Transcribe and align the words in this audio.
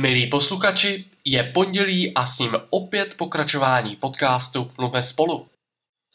Milí 0.00 0.26
posluchači, 0.26 1.04
je 1.24 1.42
pondělí 1.42 2.14
a 2.14 2.26
s 2.26 2.38
ním 2.38 2.52
opět 2.70 3.14
pokračování 3.16 3.96
podcastu 3.96 4.70
Mluvme 4.78 5.02
spolu. 5.02 5.46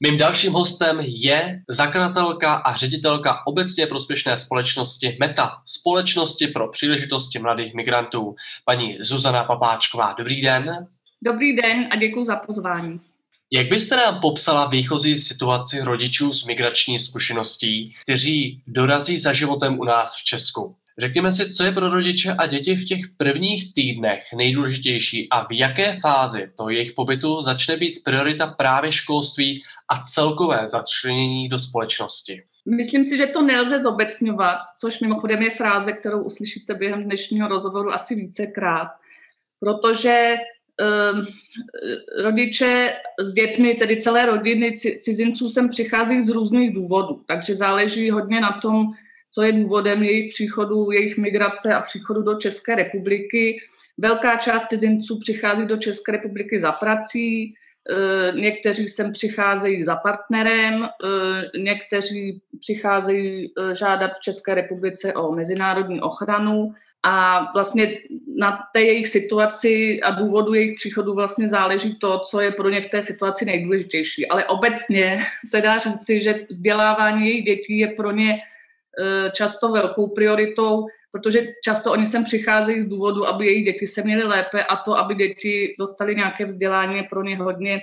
Mým 0.03 0.17
dalším 0.17 0.53
hostem 0.53 0.99
je 1.01 1.61
zakladatelka 1.69 2.54
a 2.54 2.75
ředitelka 2.75 3.47
obecně 3.47 3.88
prospěšné 3.88 4.38
společnosti 4.38 5.17
META, 5.19 5.61
společnosti 5.65 6.47
pro 6.47 6.67
příležitosti 6.67 7.39
mladých 7.39 7.73
migrantů, 7.73 8.35
paní 8.65 8.97
Zuzana 8.99 9.43
Papáčková. 9.43 10.15
Dobrý 10.18 10.42
den. 10.42 10.88
Dobrý 11.24 11.56
den 11.56 11.88
a 11.92 11.96
děkuji 11.96 12.24
za 12.24 12.36
pozvání. 12.36 13.00
Jak 13.52 13.68
byste 13.68 13.96
nám 13.96 14.20
popsala 14.22 14.68
výchozí 14.68 15.15
situaci 15.15 15.81
rodičů 15.81 16.31
s 16.31 16.45
migrační 16.45 17.00
zkušeností, 17.00 17.95
kteří 18.04 18.62
dorazí 18.68 19.18
za 19.18 19.34
životem 19.34 19.80
u 19.80 19.84
nás 19.84 20.16
v 20.16 20.23
Česku? 20.23 20.76
Řekněme 20.98 21.31
si, 21.31 21.53
co 21.53 21.63
je 21.63 21.71
pro 21.71 21.89
rodiče 21.89 22.31
a 22.31 22.45
děti 22.45 22.76
v 22.76 22.85
těch 22.85 23.02
prvních 23.17 23.73
týdnech 23.73 24.23
nejdůležitější 24.35 25.27
a 25.30 25.44
v 25.44 25.48
jaké 25.52 25.99
fázi 25.99 26.52
to 26.58 26.70
jejich 26.70 26.91
pobytu 26.91 27.41
začne 27.41 27.77
být 27.77 28.04
priorita 28.04 28.48
právě 28.48 28.91
školství 28.91 29.63
a 29.90 30.04
celkové 30.04 30.68
začlenění 30.68 31.49
do 31.49 31.59
společnosti. 31.59 32.44
Myslím 32.66 33.05
si, 33.05 33.18
že 33.18 33.27
to 33.27 33.41
nelze 33.41 33.80
zobecňovat, 33.80 34.58
což 34.80 34.99
mimochodem 34.99 35.41
je 35.41 35.49
fráze, 35.49 35.94
kterou 35.94 36.23
uslyšíte 36.23 36.73
během 36.73 37.04
dnešního 37.04 37.48
rozhovoru 37.48 37.94
asi 37.94 38.16
vícekrát, 38.16 38.88
protože 39.60 40.35
um, 41.13 41.26
rodiče 42.23 42.94
s 43.20 43.34
dětmi, 43.34 43.76
tedy 43.76 44.02
celé 44.02 44.26
rodiny 44.26 44.77
cizinců 44.99 45.49
sem 45.49 45.70
přichází 45.70 46.21
z 46.21 46.30
různých 46.30 46.73
důvodů, 46.73 47.23
takže 47.27 47.55
záleží 47.55 48.12
hodně 48.12 48.41
na 48.41 48.52
tom, 48.52 48.85
co 49.34 49.42
je 49.44 49.52
důvodem 49.52 50.04
jejich 50.04 50.34
příchodu, 50.34 50.92
jejich 50.92 51.18
migrace 51.18 51.74
a 51.74 51.82
příchodu 51.82 52.22
do 52.22 52.36
České 52.36 52.76
republiky. 52.76 53.58
Velká 53.98 54.38
část 54.38 54.68
cizinců 54.68 55.20
přichází 55.20 55.66
do 55.66 55.78
České 55.78 56.12
republiky 56.12 56.60
za 56.60 56.72
prací, 56.72 57.44
e, 57.44 57.54
někteří 58.32 58.88
sem 58.88 59.12
přicházejí 59.12 59.84
za 59.84 59.96
partnerem, 59.96 60.84
e, 60.84 60.90
někteří 61.60 62.41
přicházejí 62.60 63.46
e, 63.46 63.76
žádat 63.76 64.11
v 64.11 64.19
České 64.19 64.55
republice 64.55 65.13
o 65.13 65.31
mezinárodní 65.31 66.02
ochranu 66.02 66.73
a 67.03 67.47
vlastně 67.53 67.97
na 68.38 68.59
té 68.73 68.81
jejich 68.81 69.07
situaci 69.07 70.00
a 70.03 70.11
důvodu 70.11 70.53
jejich 70.53 70.75
příchodu 70.75 71.13
vlastně 71.13 71.50
záleží 71.50 71.95
to, 71.95 72.19
co 72.19 72.41
je 72.41 72.52
pro 72.52 72.69
ně 72.69 72.81
v 72.81 72.89
té 72.89 73.02
situaci 73.02 73.45
nejdůležitější. 73.45 74.27
Ale 74.27 74.45
obecně 74.45 75.19
se 75.50 75.61
dá 75.61 75.77
říci, 75.77 76.23
že 76.23 76.45
vzdělávání 76.50 77.27
jejich 77.27 77.44
dětí 77.44 77.79
je 77.79 77.88
pro 77.88 78.11
ně 78.11 78.39
často 79.31 79.72
velkou 79.72 80.08
prioritou, 80.08 80.86
protože 81.11 81.47
často 81.63 81.91
oni 81.91 82.05
sem 82.05 82.23
přicházejí 82.23 82.81
z 82.81 82.86
důvodu, 82.86 83.27
aby 83.27 83.45
jejich 83.45 83.66
děti 83.66 83.88
se 83.88 84.03
měly 84.03 84.23
lépe 84.23 84.63
a 84.63 84.75
to, 84.75 84.97
aby 84.97 85.16
děti 85.16 85.75
dostali 85.80 86.16
nějaké 86.16 86.45
vzdělání, 86.45 86.97
je 86.97 87.03
pro 87.03 87.23
ně 87.23 87.38
hodně 87.38 87.81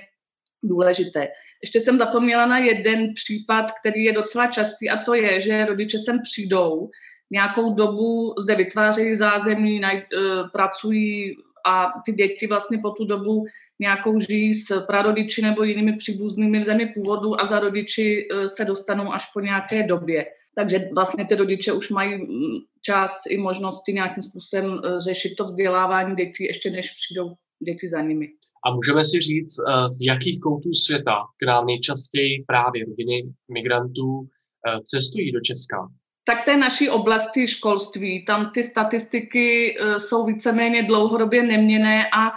důležité. 0.63 1.27
Ještě 1.63 1.79
jsem 1.79 1.97
zapomněla 1.97 2.45
na 2.45 2.57
jeden 2.57 3.13
případ, 3.13 3.71
který 3.79 4.03
je 4.03 4.13
docela 4.13 4.47
častý 4.47 4.89
a 4.89 5.03
to 5.03 5.13
je, 5.13 5.41
že 5.41 5.65
rodiče 5.65 5.99
sem 5.99 6.19
přijdou, 6.23 6.89
nějakou 7.31 7.73
dobu 7.73 8.33
zde 8.39 8.55
vytvářejí 8.55 9.15
zázemí, 9.15 9.79
naj, 9.79 9.95
uh, 9.95 10.49
pracují 10.49 11.35
a 11.65 11.87
ty 12.05 12.11
děti 12.11 12.47
vlastně 12.47 12.77
po 12.77 12.89
tu 12.89 13.05
dobu 13.05 13.45
nějakou 13.79 14.19
žijí 14.19 14.53
s 14.53 14.85
prarodiči 14.85 15.41
nebo 15.41 15.63
jinými 15.63 15.95
příbuznými 15.95 16.59
v 16.59 16.63
zemi 16.63 16.85
původu 16.85 17.41
a 17.41 17.45
za 17.45 17.59
rodiči 17.59 18.27
uh, 18.33 18.45
se 18.45 18.65
dostanou 18.65 19.13
až 19.13 19.31
po 19.33 19.39
nějaké 19.39 19.83
době. 19.83 20.25
Takže 20.55 20.89
vlastně 20.95 21.25
ty 21.25 21.35
rodiče 21.35 21.73
už 21.73 21.89
mají 21.89 22.17
mm, 22.17 22.59
čas 22.81 23.23
i 23.29 23.37
možnosti 23.37 23.93
nějakým 23.93 24.23
způsobem 24.23 24.81
eh, 24.85 24.99
řešit 24.99 25.35
to 25.37 25.43
vzdělávání 25.45 26.15
dětí, 26.15 26.43
ještě 26.43 26.69
než 26.69 26.91
přijdou 26.91 27.33
děti 27.65 27.87
za 27.87 28.01
nimi. 28.01 28.27
A 28.65 28.75
můžeme 28.75 29.05
si 29.05 29.19
říct, 29.19 29.55
eh, 29.59 29.89
z 29.89 29.97
jakých 30.07 30.39
koutů 30.39 30.73
světa 30.73 31.15
k 31.43 31.47
nám 31.47 31.65
nejčastěji 31.65 32.43
právě 32.47 32.85
rodiny 32.85 33.33
migrantů 33.53 34.27
eh, 34.67 34.79
cestují 34.85 35.31
do 35.31 35.39
Česka? 35.41 35.77
Tak 36.23 36.45
té 36.45 36.57
naší 36.57 36.89
oblasti 36.89 37.47
školství, 37.47 38.25
tam 38.25 38.51
ty 38.53 38.63
statistiky 38.63 39.75
jsou 39.97 40.25
víceméně 40.25 40.83
dlouhodobě 40.83 41.43
neměné 41.43 42.05
a 42.13 42.31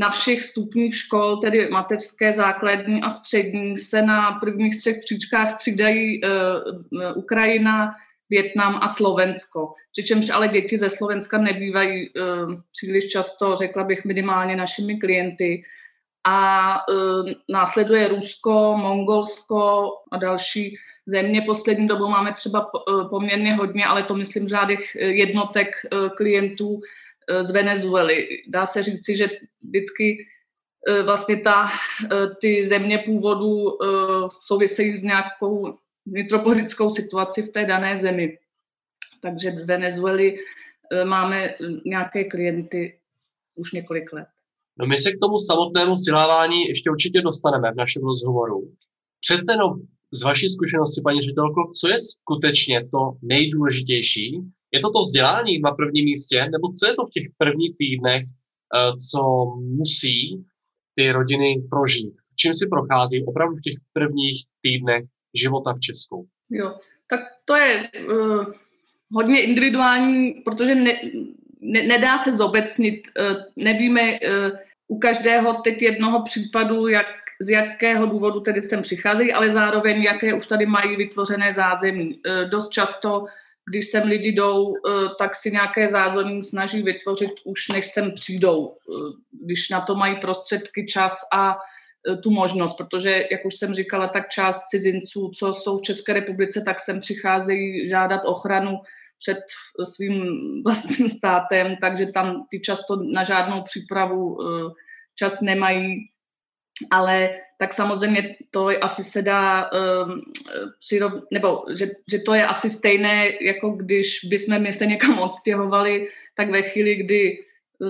na 0.00 0.10
všech 0.10 0.44
stupních 0.44 0.96
škol, 0.96 1.36
tedy 1.36 1.68
mateřské, 1.68 2.32
základní 2.32 3.02
a 3.02 3.10
střední, 3.10 3.76
se 3.76 4.02
na 4.02 4.32
prvních 4.32 4.78
třech 4.78 4.96
příčkách 5.04 5.50
střídají 5.50 6.20
uh, 6.22 6.30
Ukrajina, 7.16 7.92
Větnam 8.30 8.78
a 8.82 8.88
Slovensko. 8.88 9.74
Přičemž 9.92 10.30
ale 10.30 10.48
děti 10.48 10.78
ze 10.78 10.90
Slovenska 10.90 11.38
nebývají 11.38 12.08
uh, 12.08 12.54
příliš 12.72 13.08
často, 13.08 13.56
řekla 13.56 13.84
bych 13.84 14.04
minimálně 14.04 14.56
našimi 14.56 14.96
klienty. 14.96 15.62
A 16.26 16.78
uh, 16.88 17.30
následuje 17.48 18.08
Rusko, 18.08 18.76
Mongolsko 18.76 19.88
a 20.12 20.16
další 20.16 20.76
země. 21.06 21.42
Poslední 21.42 21.88
dobou 21.88 22.08
máme 22.08 22.32
třeba 22.32 22.70
poměrně 23.10 23.54
hodně, 23.54 23.86
ale 23.86 24.02
to 24.02 24.14
myslím 24.14 24.48
řádech 24.48 24.94
jednotek 24.94 25.68
klientů 26.16 26.80
z 27.40 27.50
Venezuely. 27.50 28.28
Dá 28.48 28.66
se 28.66 28.82
říci, 28.82 29.16
že 29.16 29.28
vždycky 29.62 30.26
eh, 30.88 31.02
vlastně 31.02 31.36
ta, 31.36 31.68
eh, 32.04 32.08
ty 32.40 32.66
země 32.66 32.98
původu 32.98 33.78
souvisejí 34.40 34.96
s 34.96 35.02
nějakou 35.02 35.74
vnitropolitickou 36.06 36.90
situací 36.90 37.42
v 37.42 37.52
té 37.52 37.64
dané 37.64 37.98
zemi. 37.98 38.38
Takže 39.22 39.50
z 39.56 39.66
Venezuely 39.66 40.38
máme 41.04 41.54
nějaké 41.84 42.24
klienty 42.24 42.98
už 43.54 43.72
několik 43.72 44.12
let. 44.12 44.28
No 44.78 44.86
my 44.86 44.98
se 44.98 45.10
k 45.12 45.20
tomu 45.20 45.38
samotnému 45.38 45.94
vzdělávání 45.94 46.64
ještě 46.68 46.90
určitě 46.90 47.20
dostaneme 47.20 47.72
v 47.72 47.76
našem 47.76 48.02
rozhovoru. 48.02 48.72
Přece 49.20 49.52
jenom 49.52 49.70
z 50.12 50.22
vaší 50.22 50.48
zkušenosti, 50.48 51.00
paní 51.04 51.20
ředitelko, 51.20 51.60
co 51.80 51.88
je 51.88 51.96
skutečně 52.00 52.88
to 52.90 53.12
nejdůležitější 53.22 54.40
je 54.72 54.80
to 54.80 54.90
to 54.90 55.00
vzdělání 55.00 55.58
na 55.58 55.70
prvním 55.70 56.04
místě, 56.04 56.48
nebo 56.52 56.72
co 56.78 56.86
je 56.86 56.94
to 56.94 57.06
v 57.06 57.10
těch 57.10 57.26
prvních 57.38 57.76
týdnech, 57.78 58.22
eh, 58.24 58.92
co 59.10 59.20
musí 59.78 60.44
ty 60.94 61.12
rodiny 61.12 61.62
prožít? 61.70 62.14
Čím 62.36 62.54
si 62.54 62.66
prochází 62.68 63.24
opravdu 63.24 63.56
v 63.56 63.62
těch 63.62 63.78
prvních 63.92 64.44
týdnech 64.62 65.04
života 65.34 65.72
v 65.74 65.80
Česku? 65.80 66.26
Jo, 66.50 66.74
tak 67.10 67.20
to 67.44 67.56
je 67.56 67.90
uh, 68.08 68.44
hodně 69.12 69.42
individuální, 69.42 70.32
protože 70.44 70.74
ne, 70.74 71.00
ne, 71.60 71.82
nedá 71.82 72.18
se 72.18 72.36
zobecnit. 72.36 73.02
Uh, 73.20 73.36
nevíme 73.56 74.02
uh, 74.12 74.18
u 74.88 74.98
každého 74.98 75.52
teď 75.52 75.82
jednoho 75.82 76.22
případu, 76.22 76.88
jak, 76.88 77.06
z 77.40 77.48
jakého 77.48 78.06
důvodu 78.06 78.40
tedy 78.40 78.60
sem 78.60 78.82
přicházejí, 78.82 79.32
ale 79.32 79.50
zároveň 79.50 80.02
jaké 80.02 80.34
už 80.34 80.46
tady 80.46 80.66
mají 80.66 80.96
vytvořené 80.96 81.52
zázemí. 81.52 82.20
Dost 82.50 82.68
často 82.68 83.26
když 83.68 83.90
sem 83.90 84.08
lidi 84.08 84.32
jdou, 84.32 84.74
eh, 84.74 85.08
tak 85.18 85.36
si 85.36 85.50
nějaké 85.50 85.88
zázemí 85.88 86.44
snaží 86.44 86.82
vytvořit 86.82 87.30
už 87.44 87.68
než 87.68 87.86
sem 87.86 88.12
přijdou, 88.12 88.74
eh, 88.74 88.92
když 89.44 89.68
na 89.68 89.80
to 89.80 89.94
mají 89.94 90.16
prostředky, 90.20 90.86
čas 90.86 91.20
a 91.32 91.56
eh, 91.56 92.16
tu 92.16 92.30
možnost, 92.30 92.74
protože, 92.74 93.24
jak 93.30 93.44
už 93.44 93.56
jsem 93.56 93.74
říkala, 93.74 94.08
tak 94.08 94.28
část 94.28 94.66
cizinců, 94.68 95.30
co 95.38 95.54
jsou 95.54 95.78
v 95.78 95.82
České 95.82 96.12
republice, 96.12 96.62
tak 96.64 96.80
sem 96.80 97.00
přicházejí 97.00 97.88
žádat 97.88 98.20
ochranu 98.24 98.78
před 99.18 99.38
svým 99.84 100.24
vlastním 100.64 101.08
státem, 101.08 101.76
takže 101.80 102.06
tam 102.06 102.46
ty 102.50 102.60
často 102.60 102.96
na 102.96 103.24
žádnou 103.24 103.62
přípravu 103.62 104.36
čas 105.14 105.40
nemají 105.40 106.10
ale 106.90 107.30
tak 107.58 107.72
samozřejmě 107.72 108.36
to 108.50 108.68
asi 108.80 109.04
se 109.04 109.22
dá 109.22 109.70
um, 109.70 110.20
přirov, 110.78 111.12
nebo 111.30 111.64
že, 111.74 111.90
že 112.10 112.18
to 112.18 112.34
je 112.34 112.46
asi 112.46 112.70
stejné, 112.70 113.30
jako 113.40 113.70
když 113.70 114.20
bychom 114.24 114.58
my 114.58 114.72
se 114.72 114.86
někam 114.86 115.18
odstěhovali, 115.18 116.08
tak 116.34 116.50
ve 116.50 116.62
chvíli, 116.62 116.94
kdy 116.94 117.38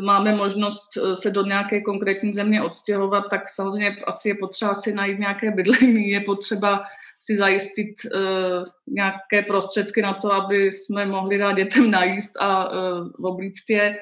máme 0.01 0.35
možnost 0.35 0.97
eh, 0.97 1.17
se 1.17 1.31
do 1.31 1.43
nějaké 1.43 1.81
konkrétní 1.81 2.33
země 2.33 2.63
odstěhovat, 2.63 3.25
tak 3.31 3.51
samozřejmě 3.51 3.97
asi 4.07 4.29
je 4.29 4.35
potřeba 4.35 4.75
si 4.75 4.95
najít 4.95 5.19
nějaké 5.19 5.51
bydlení, 5.51 6.11
je 6.11 6.21
potřeba 6.21 6.83
si 7.23 7.37
zajistit 7.37 7.95
uh, 8.15 8.65
nějaké 8.87 9.43
prostředky 9.43 10.03
na 10.03 10.15
to, 10.15 10.33
aby 10.33 10.73
jsme 10.73 11.07
mohli 11.07 11.39
dát 11.39 11.53
dětem 11.53 11.91
najíst 11.91 12.37
a 12.41 12.73
uh, 12.73 13.27
oblíct 13.27 13.71
je. 13.71 13.99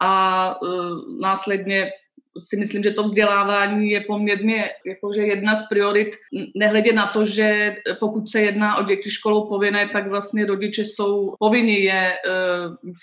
A 0.00 0.62
uh, 0.62 1.20
následně 1.20 1.90
si 2.38 2.56
myslím, 2.56 2.82
že 2.82 2.90
to 2.90 3.02
vzdělávání 3.02 3.90
je 3.90 4.00
poměrně 4.00 4.64
jakože 4.86 5.22
jedna 5.22 5.54
z 5.54 5.68
priorit, 5.68 6.08
nehledě 6.56 6.92
na 6.92 7.06
to, 7.06 7.24
že 7.24 7.76
pokud 8.00 8.30
se 8.30 8.40
jedná 8.40 8.76
o 8.76 8.84
děti 8.84 9.10
školou 9.10 9.48
povinné, 9.48 9.88
tak 9.88 10.08
vlastně 10.08 10.46
rodiče 10.46 10.84
jsou 10.84 11.34
povinni 11.38 11.80
je 11.80 12.12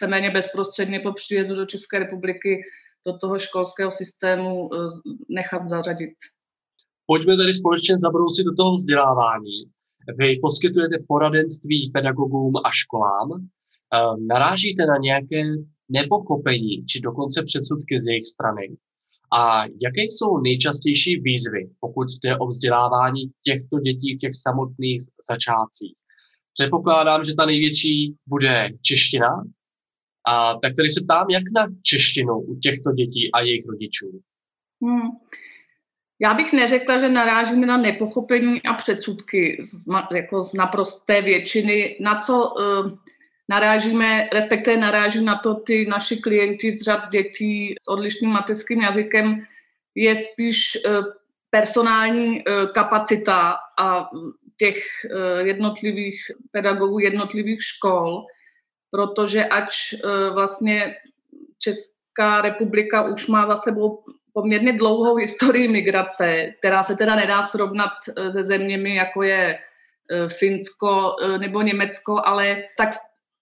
uh, 0.04 0.10
méně 0.10 0.32
bezprostředně 0.32 1.00
po 1.00 1.14
příjezdu 1.14 1.56
do 1.56 1.66
České 1.66 2.00
republiky 2.00 2.62
do 3.08 3.18
toho 3.18 3.40
školského 3.40 3.92
systému 3.92 4.68
uh, 4.68 4.90
nechat 5.30 5.66
zařadit. 5.66 6.14
Pojďme 7.06 7.38
tedy 7.38 7.54
společně 7.54 8.00
zabrousit 8.00 8.46
do 8.46 8.56
toho 8.56 8.74
vzdělávání. 8.74 9.58
Vy 10.18 10.40
poskytujete 10.42 10.96
poradenství 11.08 11.92
pedagogům 11.94 12.54
a 12.64 12.70
školám. 12.72 13.32
Uh, 13.32 13.40
narážíte 14.28 14.86
na 14.86 14.98
nějaké 14.98 15.44
nepochopení 15.90 16.86
či 16.86 17.02
dokonce 17.02 17.44
předsudky 17.44 18.00
z 18.00 18.08
jejich 18.08 18.26
strany? 18.26 18.78
A 19.38 19.64
jaké 19.66 20.02
jsou 20.02 20.38
nejčastější 20.38 21.16
výzvy, 21.16 21.70
pokud 21.80 22.08
jde 22.24 22.38
o 22.38 22.48
vzdělávání 22.48 23.22
těchto 23.46 23.80
dětí 23.80 24.16
v 24.16 24.20
těch 24.20 24.32
samotných 24.34 25.02
začátcích? 25.30 25.96
Předpokládám, 26.54 27.26
že 27.26 27.34
ta 27.38 27.46
největší 27.46 28.16
bude 28.28 28.70
čeština. 28.82 29.44
A 30.28 30.54
tak 30.54 30.76
tady 30.76 30.90
se 30.90 31.02
ptám, 31.04 31.30
jak 31.30 31.44
na 31.56 31.68
češtinu 31.82 32.34
u 32.40 32.60
těchto 32.60 32.92
dětí 32.92 33.32
a 33.34 33.42
jejich 33.42 33.66
rodičů? 33.70 34.22
Hmm. 34.84 35.10
Já 36.22 36.34
bych 36.34 36.54
neřekla, 36.54 36.98
že 36.98 37.10
narážíme 37.10 37.68
na 37.68 37.78
nepochopení 37.78 38.62
a 38.62 38.74
předsudky 38.74 39.58
z, 39.62 39.86
jako 40.16 40.44
z 40.44 40.54
naprosté 40.54 41.22
většiny. 41.22 41.98
Na 42.02 42.20
co 42.20 42.50
uh, 42.50 42.98
narážíme, 43.50 44.30
respektive 44.34 44.78
naráží 44.78 45.24
na 45.24 45.38
to 45.38 45.56
ty 45.56 45.86
naši 45.86 46.18
klienti 46.18 46.72
z 46.72 46.82
řad 46.82 47.10
dětí 47.10 47.76
s 47.82 47.88
odlišným 47.88 48.32
mateřským 48.32 48.82
jazykem, 48.82 49.46
je 49.96 50.16
spíš 50.16 50.78
uh, 50.86 51.06
personální 51.50 52.46
uh, 52.46 52.66
kapacita 52.74 53.58
a 53.80 54.10
těch 54.58 54.78
uh, 55.06 55.48
jednotlivých 55.48 56.32
pedagogů 56.52 57.00
jednotlivých 57.00 57.64
škol, 57.64 58.26
protože 58.92 59.46
ač 59.46 59.94
vlastně 60.34 60.96
Česká 61.60 62.42
republika 62.42 63.04
už 63.04 63.28
má 63.28 63.48
za 63.48 63.56
sebou 63.56 64.04
poměrně 64.34 64.74
dlouhou 64.74 65.16
historii 65.16 65.68
migrace, 65.68 66.54
která 66.60 66.84
se 66.84 66.96
teda 66.96 67.16
nedá 67.16 67.44
srovnat 67.44 67.92
eh, 68.18 68.32
se 68.32 68.44
zeměmi, 68.44 68.96
jako 68.96 69.24
je 69.24 69.58
eh, 69.58 70.30
Finsko 70.30 71.16
eh, 71.22 71.38
nebo 71.38 71.62
Německo, 71.62 72.22
ale 72.26 72.64
tak 72.78 72.90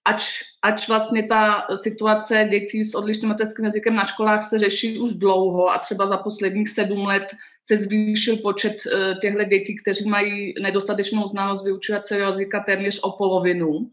ač, 0.05 0.23
ač 0.61 0.87
vlastně 0.87 1.23
ta 1.23 1.67
situace 1.75 2.47
dětí 2.51 2.83
s 2.83 2.95
odlišným 2.95 3.29
mateřským 3.29 3.65
jazykem 3.65 3.95
na 3.95 4.03
školách 4.03 4.43
se 4.43 4.59
řeší 4.59 4.99
už 4.99 5.13
dlouho 5.13 5.69
a 5.69 5.77
třeba 5.77 6.07
za 6.07 6.17
posledních 6.17 6.69
sedm 6.69 7.05
let 7.05 7.23
se 7.63 7.77
zvýšil 7.77 8.37
počet 8.37 8.77
těchto 9.21 9.43
dětí, 9.43 9.77
kteří 9.81 10.09
mají 10.09 10.53
nedostatečnou 10.61 11.27
znalost 11.27 11.63
vyučovacího 11.63 12.19
jazyka 12.19 12.59
téměř 12.59 12.99
o 13.03 13.11
polovinu, 13.11 13.91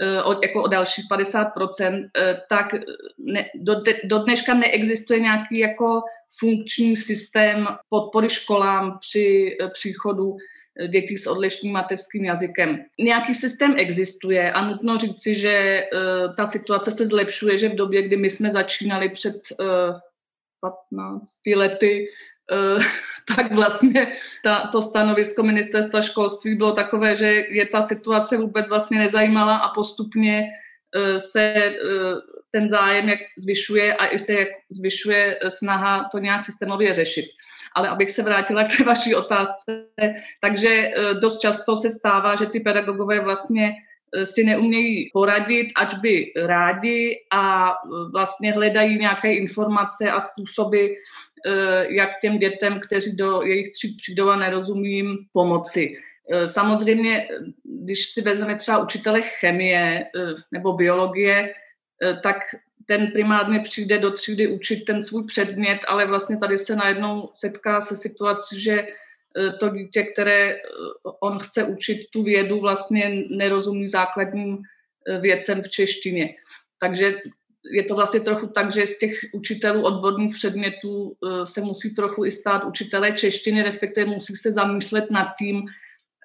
Eh, 0.00 0.22
o, 0.22 0.32
jako 0.42 0.62
o 0.62 0.68
dalších 0.68 1.04
50%, 1.10 2.10
eh, 2.18 2.40
tak 2.48 2.66
ne, 3.18 3.48
do, 3.54 3.74
do 4.04 4.18
dneška 4.18 4.54
neexistuje 4.54 5.20
nějaký 5.20 5.58
jako 5.58 6.02
funkční 6.38 6.96
systém 6.96 7.68
podpory 7.88 8.30
školám 8.30 8.98
při 9.00 9.56
příchodu 9.72 10.36
dětí 10.88 11.16
s 11.16 11.26
odlišným 11.26 11.72
mateřským 11.72 12.24
jazykem. 12.24 12.84
Nějaký 12.98 13.34
systém 13.34 13.74
existuje 13.76 14.52
a 14.52 14.68
nutno 14.68 14.98
říci, 14.98 15.34
že 15.34 15.84
uh, 15.84 16.34
ta 16.34 16.46
situace 16.46 16.90
se 16.90 17.06
zlepšuje, 17.06 17.58
že 17.58 17.68
v 17.68 17.74
době, 17.74 18.02
kdy 18.02 18.16
my 18.16 18.30
jsme 18.30 18.50
začínali 18.50 19.08
před 19.08 19.36
uh, 19.60 19.66
15 20.90 21.30
lety, 21.56 22.08
uh, 22.52 22.82
tak 23.36 23.52
vlastně 23.52 24.12
ta, 24.44 24.68
to 24.72 24.82
stanovisko 24.82 25.42
ministerstva 25.42 26.02
školství 26.02 26.54
bylo 26.54 26.72
takové, 26.72 27.16
že 27.16 27.44
je 27.50 27.66
ta 27.66 27.82
situace 27.82 28.36
vůbec 28.36 28.68
vlastně 28.68 28.98
nezajímala 28.98 29.56
a 29.56 29.74
postupně 29.74 30.44
se 31.18 31.74
ten 32.54 32.68
zájem 32.68 33.08
jak 33.08 33.20
zvyšuje 33.38 33.94
a 33.94 34.06
i 34.06 34.18
se 34.18 34.32
jak 34.32 34.48
zvyšuje 34.70 35.38
snaha 35.48 36.08
to 36.12 36.18
nějak 36.18 36.44
systémově 36.44 36.94
řešit. 36.94 37.24
Ale 37.76 37.88
abych 37.88 38.10
se 38.10 38.22
vrátila 38.22 38.64
k 38.64 38.76
té 38.76 38.84
vaší 38.84 39.14
otázce, 39.14 39.84
takže 40.40 40.88
uh, 40.88 41.20
dost 41.20 41.38
často 41.38 41.76
se 41.76 41.90
stává, 41.90 42.36
že 42.36 42.46
ty 42.46 42.60
pedagogové 42.60 43.20
vlastně 43.20 43.72
si 44.24 44.44
neumějí 44.44 45.10
poradit, 45.12 45.66
ať 45.76 45.98
by 45.98 46.32
rádi 46.46 47.18
a 47.32 47.72
vlastně 48.12 48.52
hledají 48.52 48.98
nějaké 48.98 49.34
informace 49.34 50.10
a 50.10 50.20
způsoby, 50.20 50.86
Eh, 51.46 51.86
jak 51.88 52.10
těm 52.20 52.38
dětem, 52.38 52.80
kteří 52.80 53.16
do 53.16 53.42
jejich 53.42 53.72
tříd 53.72 53.96
přijdou 53.96 54.28
a 54.28 54.36
nerozumím, 54.36 55.16
pomoci. 55.32 55.96
Eh, 56.32 56.48
samozřejmě, 56.48 57.28
když 57.64 58.06
si 58.06 58.22
vezmeme 58.22 58.54
třeba 58.54 58.78
učitele 58.78 59.22
chemie 59.22 60.04
eh, 60.04 60.34
nebo 60.52 60.72
biologie, 60.72 61.54
tak 62.22 62.36
ten 62.86 63.10
primárně 63.12 63.60
přijde 63.60 63.98
do 63.98 64.10
třídy 64.10 64.48
učit 64.48 64.84
ten 64.84 65.02
svůj 65.02 65.24
předmět, 65.24 65.78
ale 65.88 66.06
vlastně 66.06 66.36
tady 66.36 66.58
se 66.58 66.76
najednou 66.76 67.30
setká 67.34 67.80
se 67.80 67.96
situací, 67.96 68.60
že 68.60 68.86
to 69.60 69.68
dítě, 69.68 70.02
které 70.02 70.56
on 71.20 71.38
chce 71.38 71.64
učit 71.64 72.00
tu 72.12 72.22
vědu, 72.22 72.60
vlastně 72.60 73.24
nerozumí 73.30 73.88
základním 73.88 74.58
věcem 75.20 75.62
v 75.62 75.70
češtině. 75.70 76.34
Takže 76.78 77.14
je 77.72 77.84
to 77.84 77.94
vlastně 77.94 78.20
trochu 78.20 78.46
tak, 78.46 78.72
že 78.72 78.86
z 78.86 78.98
těch 78.98 79.20
učitelů 79.32 79.82
odborných 79.82 80.34
předmětů 80.34 81.16
eh, 81.16 81.46
se 81.46 81.60
musí 81.60 81.94
trochu 81.94 82.24
i 82.24 82.30
stát 82.30 82.64
učitelé 82.64 83.12
češtiny, 83.12 83.62
respektive 83.62 84.10
musí 84.10 84.36
se 84.36 84.52
zamýšlet 84.52 85.10
nad 85.10 85.28
tím, 85.38 85.56
eh, 85.56 85.72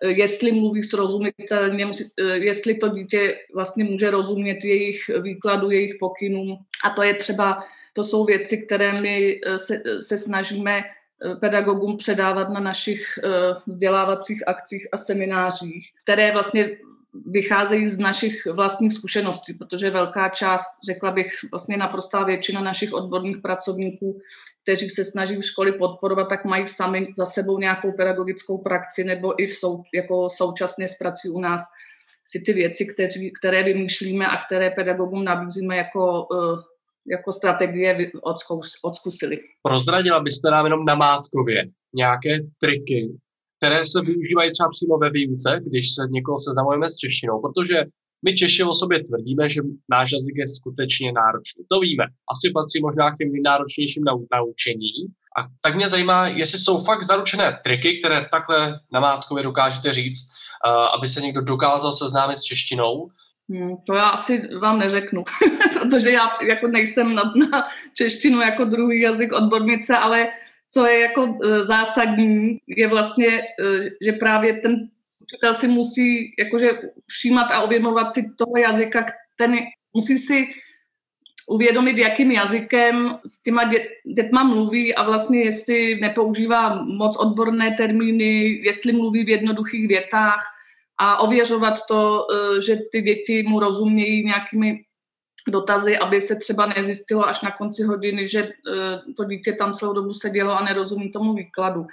jestli 0.08 0.52
mluví 0.52 0.84
srozumitelně, 0.84 1.92
eh, 2.20 2.24
jestli 2.24 2.76
to 2.76 2.90
dítě 2.90 3.36
vlastně 3.54 3.84
může 3.84 4.12
rozumět 4.12 4.64
jejich 4.64 5.10
výkladu, 5.22 5.72
jejich 5.72 5.96
pokynům. 6.00 6.58
A 6.86 6.90
to 6.90 7.04
je 7.04 7.14
třeba, 7.14 7.58
to 7.94 8.04
jsou 8.04 8.26
věci, 8.26 8.58
které 8.58 9.02
my 9.02 9.42
se, 9.56 9.82
se 10.00 10.18
snažíme 10.18 10.84
pedagogům 11.40 11.98
předávat 11.98 12.50
na 12.50 12.60
našich 12.60 13.20
vzdělávacích 13.68 14.48
akcích 14.48 14.88
a 14.92 14.98
seminářích, 14.98 15.92
které 16.04 16.32
vlastně 16.32 16.78
vycházejí 17.26 17.90
z 17.90 17.98
našich 17.98 18.46
vlastních 18.46 18.94
zkušeností, 18.94 19.54
protože 19.54 19.90
velká 19.90 20.30
část, 20.30 20.66
řekla 20.90 21.12
bych, 21.12 21.32
vlastně 21.52 21.78
naprostá 21.78 22.24
většina 22.24 22.62
našich 22.62 22.94
odborných 22.94 23.38
pracovníků, 23.38 24.20
kteří 24.64 24.90
se 24.90 25.06
snaží 25.06 25.36
v 25.36 25.46
školy 25.46 25.72
podporovat, 25.72 26.30
tak 26.30 26.46
mají 26.46 26.68
sami 26.68 27.08
za 27.18 27.26
sebou 27.26 27.60
nějakou 27.60 27.92
pedagogickou 27.92 28.58
praxi 28.58 29.04
nebo 29.04 29.42
i 29.42 29.48
v 29.48 29.54
sou, 29.54 29.84
jako 29.94 30.30
současně 30.30 30.88
s 30.88 30.98
prací 30.98 31.30
u 31.30 31.40
nás 31.40 31.62
si 32.26 32.40
ty 32.46 32.54
věci, 32.54 32.86
kteří, 32.94 33.32
které 33.40 33.64
vymýšlíme 33.64 34.28
a 34.28 34.46
které 34.46 34.70
pedagogům 34.70 35.24
nabízíme 35.24 35.78
jako, 35.78 36.28
eh, 36.34 36.62
jako 37.12 37.32
strategie 37.32 38.12
odskusili. 38.84 39.40
Prozradila 39.62 40.20
byste 40.20 40.52
nám 40.52 40.66
jenom 40.66 40.86
na 40.86 40.96
Mátkově 40.96 41.66
nějaké 41.94 42.40
triky, 42.60 43.20
které 43.60 43.86
se 43.86 44.00
využívají 44.02 44.52
třeba 44.52 44.70
přímo 44.70 44.98
ve 44.98 45.10
výuce, 45.10 45.50
když 45.68 45.86
se 45.96 46.02
někoho 46.10 46.38
seznamujeme 46.40 46.90
s 46.90 46.96
češtinou, 46.96 47.42
protože 47.42 47.78
my 48.26 48.34
Češi 48.34 48.64
o 48.64 48.74
sobě 48.74 49.04
tvrdíme, 49.04 49.50
že 49.50 49.62
náš 49.92 50.12
jazyk 50.12 50.36
je 50.36 50.48
skutečně 50.48 51.12
náročný. 51.12 51.64
To 51.72 51.80
víme. 51.80 52.06
Asi 52.34 52.52
patří 52.54 52.82
možná 52.82 53.12
k 53.12 53.18
těm 53.18 53.32
nejnáročnějším 53.32 54.04
nau- 54.04 54.28
naučení. 54.36 54.92
A 55.40 55.40
tak 55.62 55.76
mě 55.76 55.90
zajímá, 55.90 56.28
jestli 56.28 56.60
jsou 56.60 56.80
fakt 56.84 57.04
zaručené 57.04 57.60
triky, 57.64 58.00
které 58.00 58.28
takhle 58.32 58.80
na 58.94 59.00
Mátkově 59.00 59.44
dokážete 59.44 59.94
říct, 59.94 60.30
uh, 60.68 60.86
aby 60.98 61.08
se 61.08 61.22
někdo 61.22 61.42
dokázal 61.42 61.94
seznámit 61.94 62.38
s 62.38 62.44
češtinou. 62.44 63.10
Hmm, 63.50 63.78
to 63.88 63.94
já 63.94 64.10
asi 64.10 64.58
vám 64.58 64.80
neřeknu, 64.80 65.24
protože 65.80 66.12
já 66.12 66.28
jako 66.48 66.68
nejsem 66.68 67.16
na, 67.16 67.24
na 67.52 67.64
češtinu 67.94 68.42
jako 68.42 68.66
druhý 68.66 69.02
jazyk 69.02 69.34
odbornice, 69.34 69.98
ale 69.98 70.28
co 70.72 70.86
je 70.86 71.00
jako 71.00 71.38
e, 71.44 71.66
zásadní, 71.66 72.58
je 72.68 72.88
vlastně, 72.88 73.28
e, 73.28 73.44
že 74.06 74.12
právě 74.12 74.54
ten 74.54 74.90
učitel 75.20 75.54
si 75.54 75.68
musí 75.68 76.36
jakože 76.40 76.72
všímat 77.08 77.52
a 77.52 77.64
uvědomovat 77.64 78.14
si 78.14 78.22
toho 78.38 78.58
jazyka, 78.58 79.06
ten 79.36 79.58
musí 79.94 80.18
si 80.18 80.48
uvědomit, 81.50 81.98
jakým 81.98 82.32
jazykem 82.32 83.18
s 83.28 83.44
těma 83.44 83.64
dě, 83.64 83.88
dětma 84.16 84.44
mluví 84.44 84.96
a 84.96 85.04
vlastně 85.04 85.44
jestli 85.44 85.96
nepoužívá 85.96 86.84
moc 86.84 87.18
odborné 87.18 87.76
termíny, 87.78 88.62
jestli 88.64 88.94
mluví 88.94 89.26
v 89.26 89.30
jednoduchých 89.30 89.88
větách 89.88 90.46
a 90.98 91.20
ověřovat 91.20 91.80
to, 91.88 92.28
e, 92.32 92.62
že 92.62 92.78
ty 92.92 93.02
děti 93.02 93.44
mu 93.48 93.60
rozumějí 93.60 94.26
nějakými 94.26 94.84
dotazy, 95.52 95.98
aby 95.98 96.22
se 96.22 96.36
třeba 96.36 96.66
nezjistilo 96.66 97.28
až 97.28 97.42
na 97.42 97.52
konci 97.52 97.84
hodiny, 97.84 98.28
že 98.28 98.40
e, 98.40 98.52
to 99.18 99.24
dítě 99.24 99.54
tam 99.54 99.74
celou 99.74 99.94
dobu 99.94 100.14
sedělo 100.14 100.58
a 100.58 100.64
nerozumí 100.64 101.12
tomu 101.12 101.34
výkladu. 101.34 101.88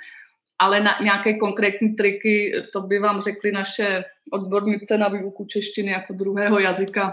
Ale 0.58 0.80
na 0.80 0.96
nějaké 1.02 1.34
konkrétní 1.34 1.88
triky, 1.88 2.52
to 2.72 2.80
by 2.80 2.98
vám 2.98 3.20
řekly 3.20 3.52
naše 3.52 4.04
odbornice 4.32 4.98
na 4.98 5.08
výuku 5.08 5.44
češtiny 5.44 5.90
jako 5.90 6.12
druhého 6.12 6.58
jazyka. 6.58 7.12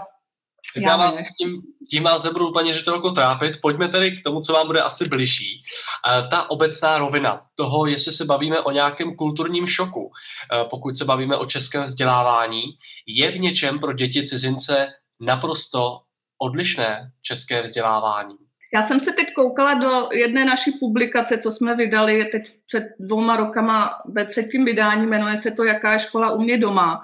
Tak 0.74 0.82
já 0.82 0.96
vás 0.96 1.16
tím, 1.16 1.62
tím 1.90 2.04
vás 2.04 2.22
nebudu, 2.22 2.52
paní 2.52 2.72
ředitelko, 2.72 3.10
trápit. 3.10 3.60
Pojďme 3.60 3.88
tedy 3.88 4.10
k 4.10 4.24
tomu, 4.24 4.40
co 4.40 4.52
vám 4.52 4.66
bude 4.66 4.80
asi 4.80 5.08
bližší. 5.08 5.62
E, 6.08 6.28
ta 6.28 6.50
obecná 6.50 6.98
rovina 6.98 7.40
toho, 7.54 7.86
jestli 7.86 8.12
se 8.12 8.24
bavíme 8.24 8.60
o 8.60 8.70
nějakém 8.70 9.16
kulturním 9.16 9.66
šoku, 9.66 10.10
e, 10.52 10.64
pokud 10.64 10.98
se 10.98 11.04
bavíme 11.04 11.36
o 11.36 11.46
českém 11.46 11.82
vzdělávání, 11.82 12.62
je 13.06 13.30
v 13.30 13.38
něčem 13.38 13.78
pro 13.78 13.92
děti 13.92 14.26
cizince 14.26 14.92
naprosto 15.20 16.00
odlišné 16.38 17.10
české 17.22 17.62
vzdělávání. 17.62 18.36
Já 18.74 18.82
jsem 18.82 19.00
se 19.00 19.12
teď 19.12 19.32
koukala 19.32 19.74
do 19.74 20.08
jedné 20.12 20.44
naší 20.44 20.70
publikace, 20.80 21.38
co 21.38 21.50
jsme 21.50 21.74
vydali 21.74 22.24
teď 22.24 22.42
před 22.66 22.84
dvouma 23.00 23.36
rokama 23.36 23.90
ve 24.08 24.26
třetím 24.26 24.64
vydání, 24.64 25.06
jmenuje 25.06 25.36
se 25.36 25.50
to 25.50 25.64
Jaká 25.64 25.92
je 25.92 25.98
škola 25.98 26.32
u 26.32 26.42
mě 26.42 26.58
doma. 26.58 27.02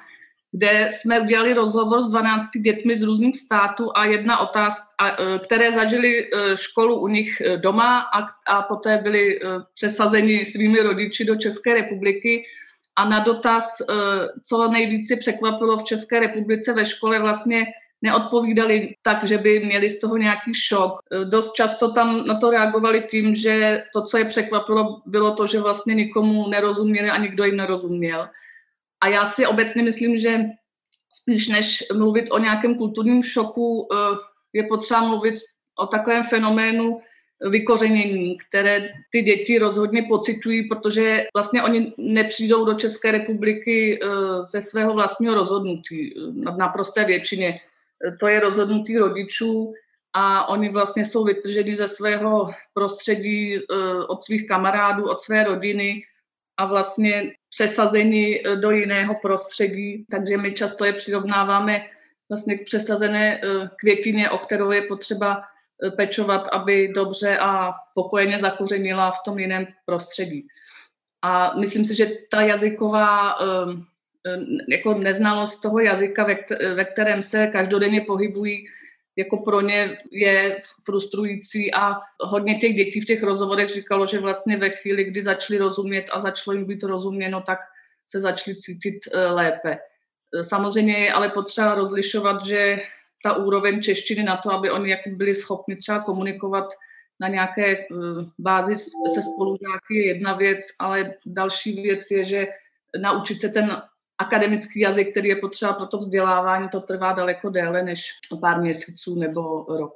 kde 0.53 0.89
jsme 0.91 1.21
udělali 1.21 1.55
rozhovor 1.55 2.03
s 2.03 2.11
12 2.11 2.51
dětmi 2.65 2.97
z 2.97 3.03
různých 3.03 3.37
států 3.37 3.91
a 3.95 4.05
jedna 4.05 4.39
otázka, 4.39 5.17
které 5.45 5.73
zažili 5.73 6.31
školu 6.55 7.01
u 7.01 7.09
nich 7.09 7.43
doma 7.57 8.01
a, 8.01 8.19
a 8.55 8.63
poté 8.63 8.99
byli 8.99 9.41
přesazeni 9.75 10.45
svými 10.45 10.81
rodiči 10.81 11.25
do 11.25 11.37
České 11.37 11.75
republiky. 11.75 12.45
A 12.97 13.09
na 13.09 13.19
dotaz, 13.19 13.77
co 14.45 14.69
nejvíce 14.69 15.17
překvapilo 15.17 15.79
v 15.79 15.85
České 15.85 16.21
republice 16.21 16.73
ve 16.73 16.85
škole, 16.85 17.21
vlastně 17.21 17.67
neodpovídali 18.03 18.95
tak, 19.03 19.29
že 19.29 19.39
by 19.39 19.61
měli 19.61 19.91
z 19.91 20.01
toho 20.01 20.17
nějaký 20.17 20.55
šok. 20.55 20.93
Dost 21.25 21.53
často 21.53 21.93
tam 21.93 22.27
na 22.27 22.35
to 22.35 22.51
reagovali 22.51 23.03
tím, 23.11 23.35
že 23.35 23.85
to, 23.93 24.03
co 24.03 24.19
je 24.19 24.25
překvapilo, 24.25 25.03
bylo 25.07 25.35
to, 25.35 25.47
že 25.47 25.61
vlastně 25.61 25.95
nikomu 25.95 26.49
nerozuměli 26.49 27.11
a 27.11 27.19
nikdo 27.19 27.45
jim 27.45 27.57
nerozuměl. 27.57 28.29
A 29.01 29.09
já 29.09 29.27
si 29.27 29.47
obecně 29.47 29.83
myslím, 29.83 30.19
že 30.19 30.41
spíš 31.13 31.49
než 31.49 31.85
mluvit 31.95 32.31
o 32.31 32.39
nějakém 32.39 32.75
kulturním 32.75 33.23
šoku, 33.23 33.89
eh, 33.93 33.97
je 34.53 34.63
potřeba 34.63 35.01
mluvit 35.01 35.35
o 35.79 35.87
takovém 35.87 36.23
fenoménu 36.23 37.01
vykořenění, 37.51 38.39
které 38.39 38.89
ty 39.13 39.23
děti 39.23 39.59
rozhodně 39.59 40.03
pocitují, 40.03 40.69
protože 40.69 41.27
vlastně 41.35 41.63
oni 41.63 41.93
nepřijdou 41.99 42.65
do 42.65 42.75
České 42.75 43.13
republiky 43.13 44.01
eh, 44.03 44.09
ze 44.43 44.61
svého 44.61 44.95
vlastního 44.95 45.35
rozhodnutí 45.35 46.15
na 46.33 46.57
naprosté 46.57 47.05
většině 47.05 47.61
to 48.21 48.29
je 48.29 48.41
rozhodnutí 48.41 48.99
rodičů 48.99 49.75
a 50.13 50.49
oni 50.49 50.69
vlastně 50.69 51.05
jsou 51.05 51.25
vytrženi 51.25 51.77
ze 51.77 51.89
svého 51.89 52.47
prostředí, 52.75 53.57
eh, 53.57 53.65
od 54.09 54.23
svých 54.23 54.47
kamarádů, 54.47 55.11
od 55.11 55.21
své 55.21 55.45
rodiny 55.45 56.03
a 56.57 56.67
vlastně 56.67 57.33
přesazeni 57.49 58.43
eh, 58.45 58.57
do 58.57 58.71
jiného 58.71 59.15
prostředí. 59.23 60.05
Takže 60.11 60.37
my 60.37 60.55
často 60.55 60.85
je 60.85 60.93
přirovnáváme 60.93 61.87
vlastně 62.29 62.59
k 62.59 62.65
přesazené 62.65 63.41
eh, 63.41 63.69
květině, 63.81 64.31
o 64.31 64.39
kterou 64.39 64.71
je 64.71 64.83
potřeba 64.83 65.43
pečovat, 65.97 66.49
aby 66.53 66.89
dobře 66.89 67.39
a 67.39 67.73
pokojeně 67.95 68.39
zakořenila 68.39 69.11
v 69.11 69.23
tom 69.25 69.39
jiném 69.39 69.67
prostředí. 69.87 70.47
A 71.23 71.57
myslím 71.57 71.85
si, 71.85 71.97
že 71.97 72.11
ta 72.31 72.41
jazyková 72.41 73.35
jako 74.69 74.95
neznalost 74.95 75.61
toho 75.61 75.81
jazyka, 75.81 76.25
ve, 76.75 76.85
kterém 76.85 77.23
se 77.23 77.47
každodenně 77.47 78.01
pohybují, 78.01 78.67
jako 79.17 79.37
pro 79.37 79.61
ně 79.61 79.99
je 80.11 80.61
frustrující 80.85 81.75
a 81.75 81.97
hodně 82.21 82.55
těch 82.55 82.75
dětí 82.75 83.01
v 83.01 83.05
těch 83.05 83.23
rozhovorech 83.23 83.69
říkalo, 83.69 84.07
že 84.07 84.19
vlastně 84.19 84.57
ve 84.57 84.71
chvíli, 84.71 85.05
kdy 85.05 85.23
začali 85.23 85.59
rozumět 85.59 86.05
a 86.13 86.21
začalo 86.21 86.57
jim 86.57 86.65
být 86.65 86.83
rozuměno, 86.83 87.43
tak 87.47 87.59
se 88.07 88.21
začali 88.21 88.57
cítit 88.57 88.99
eh, 89.13 89.27
lépe. 89.27 89.79
Samozřejmě 90.43 90.99
je 90.99 91.13
ale 91.13 91.29
potřeba 91.29 91.75
rozlišovat, 91.75 92.45
že 92.45 92.79
ta 93.25 93.37
úroveň 93.37 93.83
češtiny 93.83 94.23
na 94.23 94.37
to, 94.37 94.53
aby 94.53 94.71
oni 94.71 94.91
jako 94.91 95.11
byli 95.11 95.35
schopni 95.35 95.77
třeba 95.77 96.01
komunikovat 96.01 96.69
na 97.21 97.29
nějaké 97.29 97.73
eh, 97.73 97.87
bázi 98.39 98.77
se 98.77 99.23
spolužáky 99.35 99.95
je 99.95 100.07
jedna 100.07 100.35
věc, 100.35 100.65
ale 100.81 101.15
další 101.27 101.83
věc 101.83 102.11
je, 102.11 102.25
že 102.25 102.47
naučit 103.01 103.41
se 103.41 103.49
ten 103.49 103.83
akademický 104.21 104.81
jazyk, 104.81 105.11
který 105.11 105.29
je 105.29 105.37
potřeba 105.37 105.73
pro 105.73 105.87
to 105.87 105.99
vzdělávání, 105.99 106.69
to 106.69 106.81
trvá 106.81 107.13
daleko 107.13 107.51
déle 107.51 107.83
než 107.83 108.13
pár 108.41 108.61
měsíců 108.61 109.15
nebo 109.15 109.67
rok. 109.69 109.95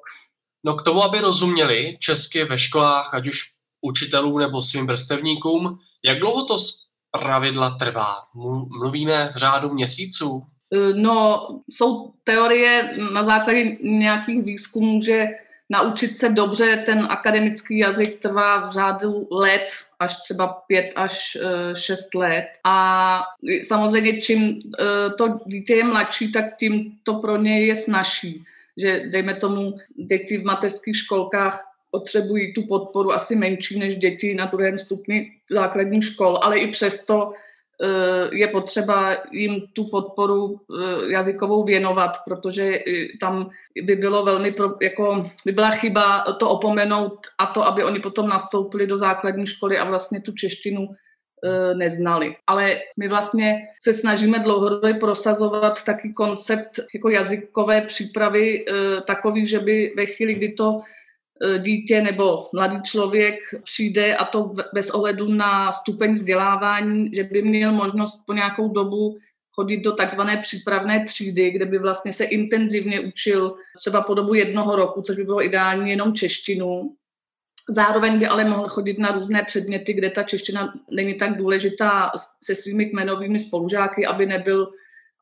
No 0.67 0.75
k 0.75 0.83
tomu, 0.83 1.03
aby 1.03 1.21
rozuměli 1.21 1.97
česky 2.01 2.45
ve 2.45 2.59
školách, 2.59 3.15
ať 3.15 3.29
už 3.29 3.41
učitelů 3.81 4.39
nebo 4.39 4.63
svým 4.63 4.87
vrstevníkům, 4.87 5.79
jak 6.05 6.19
dlouho 6.19 6.45
to 6.45 6.59
z 6.59 6.87
pravidla 7.11 7.71
trvá? 7.71 8.15
Mluvíme 8.81 9.33
v 9.35 9.37
řádu 9.37 9.69
měsíců? 9.69 10.43
No, 10.95 11.47
jsou 11.71 12.13
teorie 12.25 12.97
na 13.13 13.25
základě 13.25 13.77
nějakých 13.83 14.43
výzkumů, 14.43 15.03
že 15.03 15.27
naučit 15.71 16.19
se 16.19 16.29
dobře 16.29 16.83
ten 16.87 17.07
akademický 17.11 17.79
jazyk 17.79 18.19
trvá 18.19 18.69
v 18.69 18.73
řádu 18.73 19.29
let, 19.31 19.69
až 19.99 20.17
třeba 20.21 20.47
pět 20.47 20.93
až 20.97 21.39
eh, 21.41 21.77
šest 21.77 22.15
let. 22.15 22.47
A 22.65 23.21
samozřejmě 23.63 24.21
čím 24.21 24.61
eh, 24.79 25.11
to 25.19 25.41
dítě 25.47 25.75
je 25.75 25.85
mladší, 25.85 26.33
tak 26.33 26.57
tím 26.57 26.99
to 27.03 27.15
pro 27.15 27.37
ně 27.37 27.67
je 27.67 27.75
snažší. 27.75 28.45
Že 28.77 29.01
dejme 29.11 29.35
tomu, 29.35 29.79
děti 29.97 30.39
v 30.39 30.45
mateřských 30.45 30.97
školkách 30.97 31.75
potřebují 31.91 32.55
tu 32.55 32.63
podporu 32.63 33.13
asi 33.13 33.37
menší 33.37 33.79
než 33.79 33.97
děti 33.97 34.35
na 34.35 34.47
druhém 34.47 34.79
stupni 34.79 35.33
základních 35.51 36.05
škol, 36.05 36.39
ale 36.43 36.59
i 36.59 36.67
přesto 36.67 37.33
je 38.33 38.49
potřeba 38.49 39.17
jim 39.33 39.61
tu 39.73 39.85
podporu 39.85 40.57
eh, 40.57 41.13
jazykovou 41.13 41.65
věnovat, 41.65 42.17
protože 42.25 42.79
tam 43.21 43.51
by 43.83 43.97
bylo 43.97 44.25
velmi, 44.25 44.53
pro, 44.53 44.75
jako 44.83 45.31
by 45.47 45.53
byla 45.53 45.71
chyba 45.71 46.23
to 46.23 46.51
opomenout 46.51 47.19
a 47.39 47.47
to, 47.47 47.67
aby 47.67 47.85
oni 47.85 48.01
potom 48.01 48.29
nastoupili 48.29 48.87
do 48.87 48.97
základní 48.97 49.47
školy 49.47 49.79
a 49.79 49.85
vlastně 49.85 50.21
tu 50.21 50.33
češtinu 50.33 50.89
eh, 50.89 51.75
neznali. 51.75 52.37
Ale 52.47 52.81
my 52.99 53.09
vlastně 53.09 53.57
se 53.83 53.93
snažíme 53.93 54.39
dlouhodobě 54.39 54.95
prosazovat 54.95 55.85
taky 55.85 56.13
koncept 56.13 56.81
jako 56.95 57.09
jazykové 57.09 57.81
přípravy 57.81 58.65
takový, 59.07 59.47
že 59.47 59.59
by 59.59 59.93
ve 59.97 60.07
chvíli, 60.07 60.35
kdy 60.35 60.53
to 60.53 60.81
dítě 61.59 62.01
nebo 62.01 62.49
mladý 62.53 62.83
člověk 62.83 63.35
přijde 63.63 64.17
a 64.17 64.25
to 64.25 64.55
bez 64.75 64.91
ohledu 64.91 65.29
na 65.29 65.73
stupeň 65.73 66.15
vzdělávání, 66.15 67.11
že 67.15 67.25
by 67.25 67.43
měl 67.43 67.73
možnost 67.73 68.23
po 68.27 68.33
nějakou 68.33 68.69
dobu 68.69 69.19
chodit 69.55 69.81
do 69.81 69.93
takzvané 69.93 70.37
přípravné 70.37 71.05
třídy, 71.05 71.51
kde 71.51 71.67
by 71.67 71.79
vlastně 71.79 72.13
se 72.13 72.25
intenzivně 72.25 73.01
učil 73.01 73.57
třeba 73.77 74.01
po 74.01 74.15
dobu 74.15 74.35
jednoho 74.35 74.77
roku, 74.77 75.03
což 75.03 75.17
by 75.17 75.25
bylo 75.25 75.45
ideální 75.45 75.91
jenom 75.91 76.15
češtinu. 76.15 76.95
Zároveň 77.71 78.19
by 78.19 78.27
ale 78.27 78.45
mohl 78.45 78.69
chodit 78.69 78.99
na 78.99 79.11
různé 79.11 79.43
předměty, 79.43 79.93
kde 79.93 80.11
ta 80.11 80.23
čeština 80.23 80.75
není 80.91 81.15
tak 81.15 81.37
důležitá 81.37 82.13
se 82.43 82.55
svými 82.55 82.87
kmenovými 82.87 83.39
spolužáky, 83.39 84.07
aby 84.07 84.27
nebyl, 84.27 84.69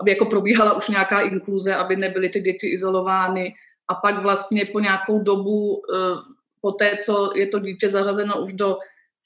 aby 0.00 0.10
jako 0.10 0.26
probíhala 0.26 0.76
už 0.76 0.88
nějaká 0.88 1.20
inkluze, 1.20 1.74
aby 1.74 1.96
nebyly 1.96 2.28
ty 2.28 2.40
děti 2.40 2.72
izolovány, 2.72 3.54
a 3.88 3.94
pak 3.94 4.22
vlastně 4.22 4.64
po 4.64 4.80
nějakou 4.80 5.22
dobu, 5.22 5.82
eh, 5.94 6.16
po 6.60 6.72
té, 6.72 6.96
co 6.96 7.32
je 7.36 7.46
to 7.46 7.58
dítě 7.58 7.88
zařazeno 7.88 8.42
už 8.42 8.52
do 8.52 8.78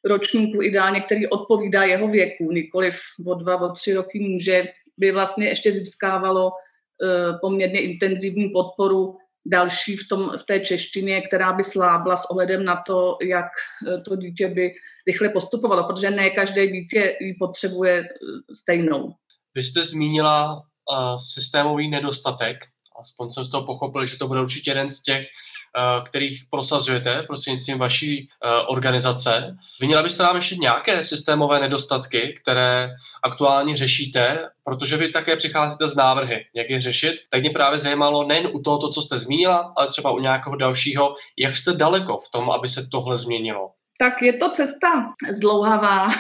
ročníku 0.05 0.63
ideálně, 0.63 1.01
který 1.01 1.27
odpovídá 1.27 1.83
jeho 1.83 2.09
věku, 2.09 2.53
nikoliv 2.53 3.01
o 3.27 3.35
dva, 3.35 3.61
o 3.61 3.73
tři 3.73 3.95
roky 3.95 4.21
může, 4.21 4.65
by 4.99 5.13
vlastně 5.13 5.49
ještě 5.49 5.73
získávalo 5.73 6.51
eh, 6.51 7.39
poměrně 7.41 7.81
intenzivní 7.81 8.49
podporu 8.49 9.19
další 9.47 9.97
v, 9.97 10.09
tom, 10.09 10.33
v 10.39 10.43
té 10.43 10.61
češtině, 10.61 11.23
která 11.23 11.53
by 11.53 11.63
slábla 11.63 12.17
s 12.17 12.31
ohledem 12.31 12.65
na 12.65 12.83
to, 12.87 13.19
jak 13.23 13.47
eh, 13.89 14.01
to 14.01 14.17
dítě 14.17 14.49
by 14.49 14.73
rychle 15.07 15.29
postupovalo, 15.29 15.85
protože 15.85 16.11
ne 16.11 16.31
každé 16.31 16.67
dítě 16.67 17.17
ji 17.21 17.35
potřebuje 17.35 18.09
stejnou. 18.53 19.15
Vy 19.55 19.63
jste 19.63 19.83
zmínila 19.83 20.55
uh, 20.55 21.19
systémový 21.19 21.91
nedostatek 21.91 22.57
aspoň 23.03 23.31
jsem 23.31 23.45
z 23.45 23.51
toho 23.51 23.67
pochopil, 23.67 24.07
že 24.07 24.19
to 24.19 24.29
bude 24.29 24.41
určitě 24.41 24.71
jeden 24.71 24.91
z 24.91 25.03
těch, 25.03 25.27
eh, 25.27 26.09
kterých 26.09 26.43
prosazujete 26.51 27.23
prostřednictvím 27.23 27.79
vaší 27.79 28.29
eh, 28.29 28.51
organizace. 28.67 29.57
Vyněla 29.81 30.03
byste 30.03 30.23
nám 30.23 30.37
ještě 30.37 30.57
nějaké 30.57 31.05
systémové 31.05 31.61
nedostatky, 31.61 32.39
které 32.43 32.91
aktuálně 33.25 33.77
řešíte, 33.77 34.49
protože 34.65 34.97
vy 34.97 35.13
také 35.13 35.37
přicházíte 35.37 35.87
z 35.89 35.97
návrhy, 35.97 36.45
jak 36.55 36.71
je 36.71 36.81
řešit. 36.81 37.15
Tak 37.31 37.41
mě 37.41 37.51
právě 37.51 37.79
zajímalo 37.79 38.27
nejen 38.27 38.49
u 38.53 38.63
toho, 38.63 38.89
co 38.89 39.03
jste 39.03 39.19
zmínila, 39.19 39.73
ale 39.77 39.89
třeba 39.89 40.11
u 40.11 40.19
nějakého 40.19 40.57
dalšího, 40.57 41.15
jak 41.39 41.57
jste 41.57 41.73
daleko 41.73 42.19
v 42.19 42.31
tom, 42.31 42.51
aby 42.51 42.69
se 42.69 42.87
tohle 42.93 43.17
změnilo. 43.17 43.71
Tak 43.99 44.23
je 44.23 44.33
to 44.33 44.51
cesta 44.51 44.89
zdlouhavá. 45.33 46.09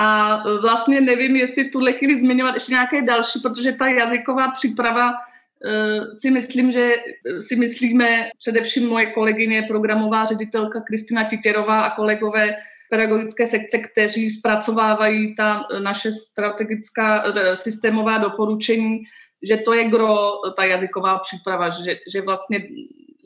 A 0.00 0.42
vlastně 0.60 1.00
nevím, 1.00 1.36
jestli 1.36 1.64
v 1.64 1.72
tuhle 1.72 1.92
chvíli 1.92 2.20
zmiňovat 2.20 2.54
ještě 2.54 2.72
nějaké 2.72 3.02
další, 3.02 3.40
protože 3.40 3.72
ta 3.72 3.86
jazyková 3.86 4.50
příprava 4.50 5.12
Eh, 5.12 5.31
si 6.14 6.30
myslím, 6.30 6.72
že 6.72 6.92
eh, 6.92 7.42
si 7.42 7.56
myslíme, 7.56 8.30
především 8.38 8.88
moje 8.88 9.06
kolegyně, 9.06 9.62
programová 9.62 10.24
ředitelka 10.24 10.80
Kristina 10.80 11.24
Titěrová 11.24 11.80
a 11.80 11.96
kolegové 11.96 12.56
pedagogické 12.90 13.46
sekce, 13.46 13.78
kteří 13.78 14.30
zpracovávají 14.30 15.34
ta 15.34 15.66
eh, 15.70 15.80
naše 15.80 16.12
strategická 16.12 17.24
systémová 17.54 18.18
doporučení, 18.18 19.02
že 19.42 19.56
to 19.56 19.74
je 19.74 19.84
gro, 19.84 20.30
ta 20.56 20.64
jazyková 20.64 21.18
příprava, 21.18 21.70
že, 21.70 21.96
že 22.12 22.20
vlastně 22.20 22.68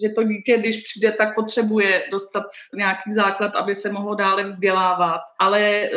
že 0.02 0.08
to 0.08 0.22
dítě, 0.22 0.58
když 0.58 0.82
přijde, 0.82 1.12
tak 1.12 1.34
potřebuje 1.34 2.02
dostat 2.10 2.42
nějaký 2.74 3.12
základ, 3.12 3.56
aby 3.56 3.74
se 3.74 3.92
mohlo 3.92 4.14
dále 4.14 4.44
vzdělávat. 4.44 5.20
Ale 5.38 5.60
e, 5.60 5.90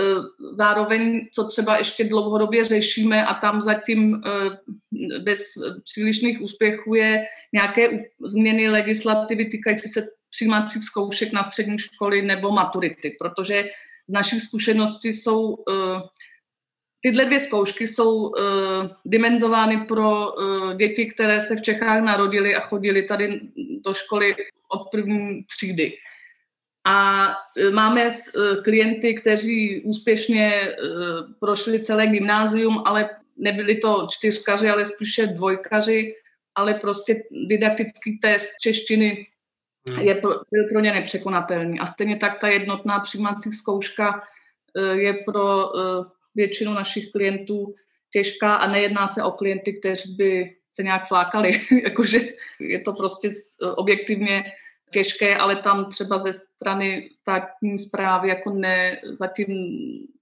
zároveň, 0.51 1.27
co 1.33 1.43
třeba 1.43 1.77
ještě 1.77 2.03
dlouhodobě 2.03 2.63
řešíme 2.63 3.25
a 3.25 3.33
tam 3.33 3.61
zatím 3.61 4.15
e, 4.15 5.19
bez 5.19 5.41
přílišných 5.83 6.41
úspěchů 6.41 6.95
je 6.95 7.25
nějaké 7.53 7.89
změny 8.25 8.69
legislativy 8.69 9.45
týkající 9.45 9.89
se 9.89 10.07
přijímacích 10.29 10.83
zkoušek 10.83 11.33
na 11.33 11.43
střední 11.43 11.79
školy 11.79 12.21
nebo 12.21 12.51
maturity, 12.51 13.15
protože 13.19 13.69
z 14.09 14.11
našich 14.11 14.41
zkušeností 14.41 15.13
jsou 15.13 15.55
e, 15.55 15.73
tyhle 17.01 17.25
dvě 17.25 17.39
zkoušky 17.39 17.87
jsou 17.87 18.15
uh, 18.15 18.33
dimenzovány 19.05 19.77
pro 19.77 20.33
uh, 20.33 20.73
děti, 20.73 21.05
které 21.05 21.41
se 21.41 21.55
v 21.55 21.61
Čechách 21.61 22.03
narodily 22.03 22.55
a 22.55 22.59
chodili 22.59 23.03
tady 23.03 23.41
do 23.85 23.93
školy 23.93 24.35
od 24.69 24.89
první 24.91 25.43
třídy. 25.43 25.93
A 26.87 27.27
uh, 27.29 27.73
máme 27.73 28.07
uh, 28.07 28.63
klienty, 28.63 29.13
kteří 29.13 29.81
úspěšně 29.81 30.75
uh, 30.83 31.33
prošli 31.39 31.79
celé 31.79 32.07
gymnázium, 32.07 32.83
ale 32.85 33.09
nebyli 33.37 33.75
to 33.75 34.07
čtyřkaři, 34.11 34.69
ale 34.69 34.85
spíše 34.85 35.27
dvojkaři, 35.27 36.13
ale 36.55 36.73
prostě 36.73 37.23
didaktický 37.31 38.19
test 38.19 38.49
češtiny 38.61 39.27
hmm. 39.89 40.07
je 40.07 40.15
pro, 40.15 40.29
byl 40.51 40.67
pro 40.71 40.79
ně 40.79 40.91
nepřekonatelný. 40.93 41.79
A 41.79 41.85
stejně 41.85 42.17
tak 42.17 42.39
ta 42.39 42.47
jednotná 42.47 42.99
přijímací 42.99 43.51
zkouška 43.51 44.23
je 44.93 45.13
pro 45.13 45.71
většinu 46.35 46.73
našich 46.73 47.11
klientů 47.11 47.75
těžká 48.13 48.55
a 48.55 48.71
nejedná 48.71 49.07
se 49.07 49.23
o 49.23 49.31
klienty, 49.31 49.73
kteří 49.73 50.15
by 50.15 50.55
se 50.71 50.83
nějak 50.83 51.07
flákali. 51.07 51.61
Jakože 51.83 52.19
je 52.59 52.79
to 52.79 52.93
prostě 52.93 53.29
objektivně 53.75 54.43
těžké, 54.91 55.37
ale 55.37 55.55
tam 55.55 55.85
třeba 55.85 56.19
ze 56.19 56.33
strany 56.33 57.09
státní 57.15 57.79
zprávy 57.79 58.29
jako 58.29 58.53
ne, 58.53 59.01
zatím 59.03 59.47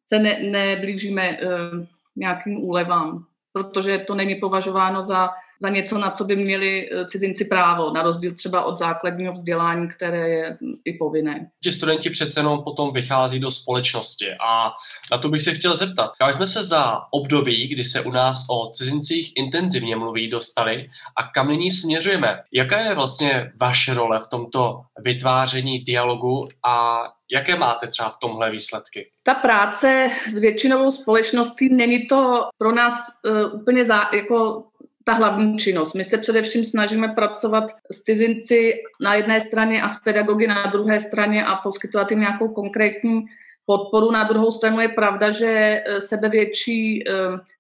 se 0.06 0.20
ne, 0.20 0.39
neblížíme 0.39 1.39
uh, 1.39 1.86
nějakým 2.16 2.63
úlevám, 2.63 3.25
protože 3.54 3.98
to 3.98 4.16
není 4.16 4.36
považováno 4.36 5.04
za 5.04 5.30
za 5.62 5.70
něco, 5.70 5.98
na 5.98 6.12
co 6.12 6.24
by 6.24 6.36
měli 6.36 6.90
eh, 6.92 7.06
cizinci 7.06 7.46
právo, 7.46 7.92
na 7.92 8.04
rozdíl 8.04 8.32
třeba 8.32 8.64
od 8.64 8.78
základního 8.78 9.34
vzdělání, 9.34 9.88
které 9.88 10.30
je 10.30 10.58
hm, 10.62 10.74
i 10.86 10.94
povinné. 10.94 11.50
Ti 11.64 11.72
studenti 11.72 12.10
přece 12.10 12.40
jenom 12.40 12.64
potom 12.64 12.94
vychází 12.94 13.40
do 13.40 13.52
společnosti 13.52 14.32
a 14.48 14.74
na 15.12 15.18
to 15.18 15.30
bych 15.30 15.42
se 15.42 15.54
chtěl 15.54 15.76
zeptat. 15.76 16.12
Jak 16.22 16.36
jsme 16.36 16.48
se 16.48 16.64
za 16.64 17.02
období, 17.12 17.68
kdy 17.68 17.84
se 17.84 18.02
u 18.02 18.12
nás 18.12 18.46
o 18.50 18.72
cizincích 18.72 19.32
intenzivně 19.36 19.96
mluví, 19.96 20.30
dostali 20.30 20.90
a 21.16 21.24
kam 21.24 21.48
nyní 21.48 21.72
směřujeme? 21.72 22.40
Jaká 22.52 22.80
je 22.80 22.96
vlastně 22.96 23.52
vaše 23.60 23.94
role 23.94 24.20
v 24.20 24.28
tomto 24.28 24.82
vytváření 25.04 25.80
dialogu 25.80 26.48
a 26.70 27.04
Jaké 27.32 27.56
máte 27.56 27.88
třeba 27.88 28.10
v 28.10 28.18
tomhle 28.18 28.52
výsledky? 28.52 29.10
Ta 29.24 29.34
práce 29.34 30.10
s 30.32 30.38
většinovou 30.38 30.92
společností 30.92 31.74
není 31.74 32.08
to 32.08 32.50
pro 32.58 32.72
nás 32.72 32.94
uh, 33.26 33.62
úplně 33.62 33.86
zá, 33.86 34.10
jako 34.14 34.64
ta 35.08 35.14
hlavní 35.14 35.58
činnost. 35.58 35.94
My 35.94 36.04
se 36.04 36.18
především 36.18 36.66
snažíme 36.66 37.08
pracovat 37.08 37.72
s 37.92 38.02
cizinci 38.02 38.74
na 39.02 39.16
jedné 39.16 39.40
straně 39.40 39.82
a 39.82 39.90
s 39.90 40.00
pedagogy 40.00 40.48
na 40.48 40.66
druhé 40.66 41.00
straně 41.00 41.46
a 41.46 41.56
poskytovat 41.56 42.12
jim 42.12 42.20
nějakou 42.20 42.48
konkrétní 42.48 43.26
podporu. 43.66 44.12
Na 44.12 44.24
druhou 44.24 44.52
stranu 44.52 44.82
je 44.82 44.90
pravda, 44.90 45.32
že 45.32 45.48
eh, 45.48 46.02
sebevětší 46.02 47.08
eh, 47.08 47.14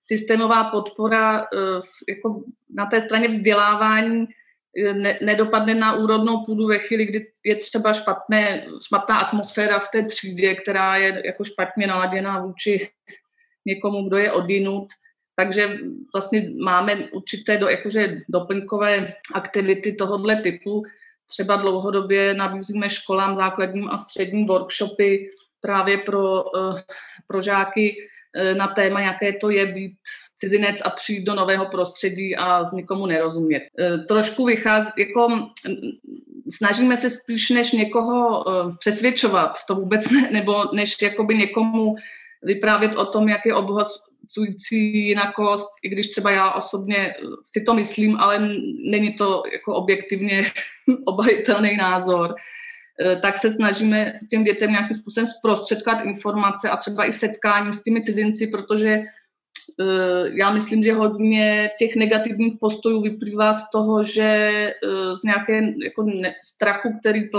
systémová 0.05 0.63
podpora 0.63 1.39
eh, 1.39 1.47
jako 2.09 2.43
na 2.69 2.85
té 2.85 3.01
straně 3.01 3.27
vzdělávání 3.27 4.27
ne, 4.93 5.19
nedopadne 5.21 5.75
na 5.75 5.95
úrodnou 5.95 6.43
půdu 6.43 6.67
ve 6.67 6.79
chvíli, 6.79 7.05
kdy 7.05 7.27
je 7.43 7.55
třeba 7.55 7.93
špatné, 7.93 8.65
špatná 8.85 9.19
atmosféra 9.19 9.79
v 9.79 9.87
té 9.91 10.03
třídě, 10.03 10.55
která 10.55 10.95
je 10.95 11.21
jako 11.25 11.43
špatně 11.43 11.87
naladěná 11.87 12.39
vůči 12.39 12.89
někomu, 13.65 14.07
kdo 14.07 14.17
je 14.17 14.31
odinut. 14.31 14.87
Takže 15.39 15.77
vlastně 16.13 16.49
máme 16.63 16.95
určité 17.13 17.57
do, 17.57 17.69
jakože 17.69 18.21
doplňkové 18.29 19.13
aktivity 19.33 19.93
tohohle 19.93 20.35
typu. 20.35 20.83
Třeba 21.27 21.55
dlouhodobě 21.55 22.33
nabízíme 22.33 22.89
školám 22.89 23.35
základním 23.35 23.89
a 23.89 23.97
středním 23.97 24.47
workshopy 24.47 25.29
právě 25.61 25.97
pro, 25.97 26.43
eh, 26.57 26.81
pro 27.27 27.41
žáky 27.41 27.95
eh, 28.35 28.53
na 28.53 28.67
téma, 28.67 29.01
jaké 29.01 29.33
to 29.33 29.49
je 29.49 29.65
být 29.65 29.97
cizinec 30.35 30.81
a 30.85 30.89
přijít 30.89 31.23
do 31.23 31.35
nového 31.35 31.65
prostředí 31.65 32.35
a 32.35 32.63
z 32.63 32.71
nikomu 32.71 33.05
nerozumět. 33.05 33.63
Eh, 33.79 33.97
trošku 33.97 34.45
vychází, 34.45 34.89
jako 34.97 35.49
snažíme 36.49 36.97
se 36.97 37.09
spíš 37.09 37.49
než 37.49 37.71
někoho 37.71 38.45
přesvědčovat, 38.79 39.57
to 39.67 39.75
vůbec 39.75 40.09
ne, 40.09 40.31
nebo 40.31 40.65
než 40.73 41.01
jakoby 41.01 41.35
někomu 41.35 41.95
vyprávět 42.43 42.95
o 42.95 43.05
tom, 43.05 43.29
jak 43.29 43.45
je 43.45 43.53
obohacující 44.27 45.07
jinakost, 45.07 45.67
i 45.83 45.89
když 45.89 46.07
třeba 46.07 46.31
já 46.31 46.51
osobně 46.51 47.13
si 47.45 47.61
to 47.61 47.73
myslím, 47.73 48.17
ale 48.17 48.39
není 48.91 49.13
to 49.13 49.43
jako 49.51 49.75
objektivně 49.75 50.43
obhajitelný 51.05 51.77
názor, 51.77 52.35
eh, 53.01 53.15
tak 53.15 53.37
se 53.37 53.51
snažíme 53.51 54.19
těm 54.29 54.43
dětem 54.43 54.71
nějakým 54.71 54.97
způsobem 54.97 55.27
zprostředkat 55.27 56.01
informace 56.01 56.69
a 56.69 56.77
třeba 56.77 57.05
i 57.05 57.13
setkání 57.13 57.73
s 57.73 57.83
těmi 57.83 58.01
cizinci, 58.01 58.47
protože 58.47 58.89
eh, 58.89 60.29
já 60.33 60.51
myslím, 60.53 60.83
že 60.83 60.93
hodně 60.93 61.69
těch 61.79 61.95
negativních 61.95 62.53
postojů 62.59 63.01
vyplývá 63.01 63.53
z 63.53 63.71
toho, 63.71 64.03
že 64.03 64.23
eh, 64.23 65.15
z 65.15 65.23
nějaké 65.23 65.61
jako 65.83 66.03
ne, 66.03 66.33
strachu, 66.45 66.89
který 66.99 67.29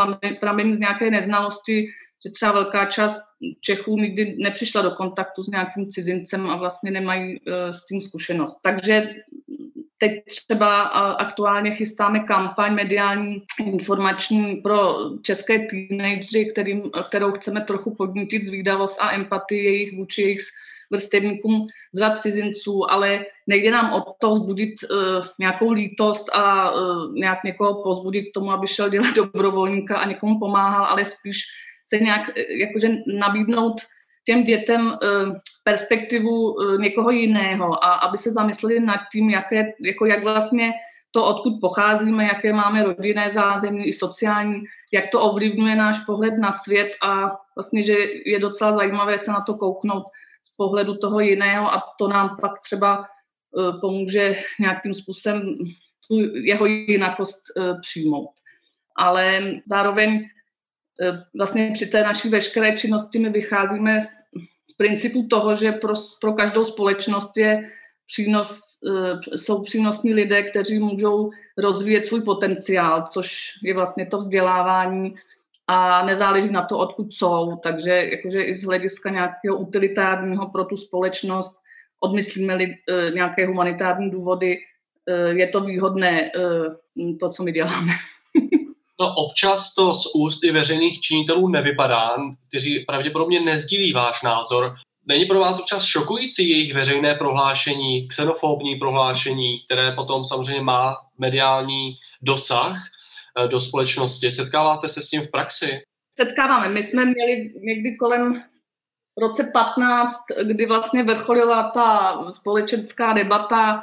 pramení 0.41 0.75
z 0.75 0.79
nějaké 0.79 1.11
neznalosti, 1.11 1.87
že 2.27 2.31
třeba 2.31 2.53
velká 2.53 2.85
část 2.85 3.23
Čechů 3.61 3.97
nikdy 3.97 4.37
nepřišla 4.39 4.83
do 4.83 4.91
kontaktu 4.91 5.43
s 5.43 5.49
nějakým 5.49 5.89
cizincem 5.89 6.51
a 6.51 6.57
vlastně 6.57 6.91
nemají 6.91 7.41
uh, 7.41 7.71
s 7.71 7.87
tím 7.87 8.01
zkušenost. 8.01 8.59
Takže 8.63 9.09
teď 9.99 10.13
třeba 10.25 10.83
aktuálně 11.13 11.71
chystáme 11.71 12.21
kampaň 12.21 12.75
mediální 12.75 13.43
informační 13.65 14.57
pro 14.57 14.99
české 15.23 15.59
teenagery, 15.59 16.51
kterým, 16.53 16.91
kterou 17.09 17.33
chceme 17.33 17.61
trochu 17.61 17.95
podnítit 17.95 18.43
zvídavost 18.43 18.99
a 19.01 19.13
empatii 19.15 19.65
jejich 19.65 19.97
vůči 19.97 20.23
jejich 20.23 20.41
vrstevníkům 20.91 21.67
z 21.93 22.01
rad 22.01 22.21
cizinců, 22.21 22.91
ale 22.91 23.25
nejde 23.47 23.71
nám 23.71 23.93
o 23.93 24.15
to 24.21 24.35
zbudit 24.35 24.75
uh, 24.91 24.99
nějakou 25.39 25.73
lítost 25.73 26.29
a 26.33 26.71
uh, 26.71 27.15
nějak 27.15 27.45
někoho 27.45 27.83
pozbudit 27.83 28.31
k 28.31 28.35
tomu, 28.35 28.51
aby 28.51 28.67
šel 28.67 28.89
dělat 28.89 29.15
dobrovolníka 29.17 29.99
a 29.99 30.09
někomu 30.09 30.39
pomáhal, 30.39 30.85
ale 30.85 31.05
spíš 31.05 31.43
se 31.89 31.99
nějak 31.99 32.31
eh, 32.37 32.43
jakože 32.61 32.89
nabídnout 33.07 33.81
těm 34.25 34.45
dětem 34.45 34.93
eh, 34.93 35.09
perspektivu 35.65 36.57
eh, 36.61 36.79
někoho 36.79 37.11
jiného 37.11 37.85
a 37.85 37.95
aby 37.95 38.19
se 38.19 38.33
zamysleli 38.33 38.81
nad 38.81 39.01
tím, 39.13 39.31
jaké, 39.31 39.73
jako 39.85 40.07
jak 40.07 40.23
vlastně 40.23 40.73
to, 41.11 41.25
odkud 41.25 41.53
pocházíme, 41.61 42.25
jaké 42.25 42.53
máme 42.53 42.85
rodinné 42.85 43.31
zázemí 43.31 43.87
i 43.87 43.93
sociální, 43.93 44.63
jak 44.93 45.05
to 45.13 45.21
ovlivňuje 45.21 45.77
náš 45.77 45.99
pohled 46.07 46.39
na 46.39 46.53
svět 46.53 46.91
a 47.03 47.29
vlastně, 47.57 47.83
že 47.83 47.97
je 48.27 48.39
docela 48.39 48.75
zajímavé 48.75 49.19
se 49.19 49.31
na 49.31 49.41
to 49.41 49.55
kouknout 49.55 50.05
z 50.43 50.57
pohledu 50.57 50.97
toho 50.97 51.21
jiného 51.21 51.73
a 51.73 51.83
to 51.99 52.09
nám 52.09 52.37
pak 52.41 52.53
třeba 52.59 53.05
pomůže 53.81 54.37
nějakým 54.61 54.95
způsobem 54.95 55.55
tu 56.09 56.37
jeho 56.37 56.67
jinakost 56.67 57.43
přijmout. 57.81 58.31
Ale 58.97 59.41
zároveň 59.67 60.29
vlastně 61.37 61.71
při 61.75 61.87
té 61.87 62.03
naší 62.03 62.29
veškeré 62.29 62.77
činnosti 62.77 63.19
my 63.19 63.31
vycházíme 63.31 64.01
z, 64.01 64.09
z 64.71 64.77
principu 64.77 65.27
toho, 65.31 65.55
že 65.55 65.73
pro, 65.73 65.93
pro 66.21 66.33
každou 66.33 66.65
společnost 66.65 67.37
je 67.37 67.71
přínos, 68.07 68.79
eh, 68.89 69.39
jsou 69.39 69.63
přínosní 69.63 70.15
lidé, 70.15 70.43
kteří 70.43 70.79
můžou 70.79 71.31
rozvíjet 71.59 72.07
svůj 72.07 72.23
potenciál, 72.23 73.05
což 73.11 73.41
je 73.63 73.75
vlastně 73.75 74.07
to 74.07 74.19
vzdělávání 74.19 75.15
a 75.67 76.07
nezáleží 76.07 76.51
na 76.51 76.63
to, 76.63 76.79
odkud 76.79 77.15
jsou. 77.15 77.57
Takže 77.63 77.91
jakože 77.91 78.43
i 78.43 78.55
z 78.55 78.65
hlediska 78.65 79.11
nějakého 79.11 79.57
utilitárního 79.57 80.51
pro 80.51 80.65
tu 80.65 80.77
společnost 80.77 81.63
odmyslíme-li 82.01 82.75
eh, 82.89 83.11
nějaké 83.11 83.47
humanitární 83.47 84.11
důvody, 84.11 84.59
je 85.29 85.49
to 85.49 85.61
výhodné, 85.61 86.31
to, 87.21 87.29
co 87.29 87.43
my 87.43 87.53
děláme. 87.53 87.93
No 89.01 89.15
občas 89.15 89.75
to 89.75 89.95
z 89.95 90.15
úst 90.15 90.45
i 90.45 90.53
veřejných 90.53 91.01
činitelů 91.01 91.49
nevypadá, 91.49 92.17
kteří 92.49 92.85
pravděpodobně 92.85 93.41
nezdílí 93.41 93.93
váš 93.93 94.23
názor. 94.23 94.75
Není 95.07 95.25
pro 95.25 95.41
vás 95.41 95.59
občas 95.59 95.85
šokující 95.85 96.49
jejich 96.49 96.75
veřejné 96.75 97.15
prohlášení, 97.15 98.09
xenofobní 98.09 98.77
prohlášení, 98.77 99.61
které 99.65 99.93
potom 99.93 100.25
samozřejmě 100.25 100.63
má 100.63 100.97
mediální 101.19 101.97
dosah 102.23 102.77
eh, 103.39 103.49
do 103.49 103.61
společnosti? 103.61 104.31
Setkáváte 104.31 104.89
se 104.89 105.03
s 105.03 105.09
tím 105.09 105.23
v 105.23 105.31
praxi? 105.31 105.81
Setkáváme. 106.21 106.69
My 106.69 106.83
jsme 106.83 107.05
měli 107.05 107.53
někdy 107.61 107.97
kolem 107.97 108.43
roce 109.21 109.51
15, 109.53 110.17
kdy 110.43 110.67
vlastně 110.67 111.03
vrcholila 111.03 111.71
ta 111.71 112.19
společenská 112.33 113.13
debata 113.13 113.83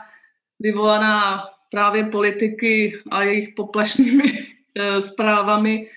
vyvolaná 0.59 1.43
právě 1.71 2.03
politiky 2.03 2.97
a 3.11 3.23
jejich 3.23 3.49
poplašnými 3.55 4.54
zprávami. 5.01 5.89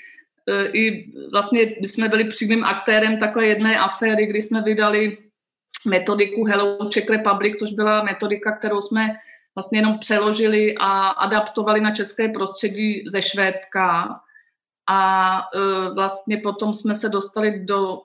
Eh, 0.49 0.67
I 0.73 1.13
vlastně 1.33 1.63
jsme 1.63 2.09
byli 2.09 2.25
přímým 2.25 2.65
aktérem 2.65 3.19
takové 3.19 3.47
jedné 3.47 3.79
aféry, 3.79 4.27
kdy 4.27 4.43
jsme 4.43 4.63
vydali 4.63 5.19
metodiku 5.87 6.45
Hello 6.45 6.89
Czech 6.89 7.11
Republic, 7.11 7.59
což 7.59 7.73
byla 7.73 8.03
metodika, 8.03 8.53
kterou 8.53 8.81
jsme 8.81 9.17
vlastně 9.55 9.79
jenom 9.79 9.99
přeložili 9.99 10.75
a 10.81 11.09
adaptovali 11.09 11.81
na 11.81 11.95
české 11.95 12.29
prostředí 12.29 13.05
ze 13.07 13.23
Švédska. 13.23 14.21
A 14.91 15.43
eh, 15.55 15.95
vlastně 15.95 16.37
potom 16.37 16.75
jsme 16.75 16.95
se 16.95 17.09
dostali 17.09 17.65
do 17.65 17.99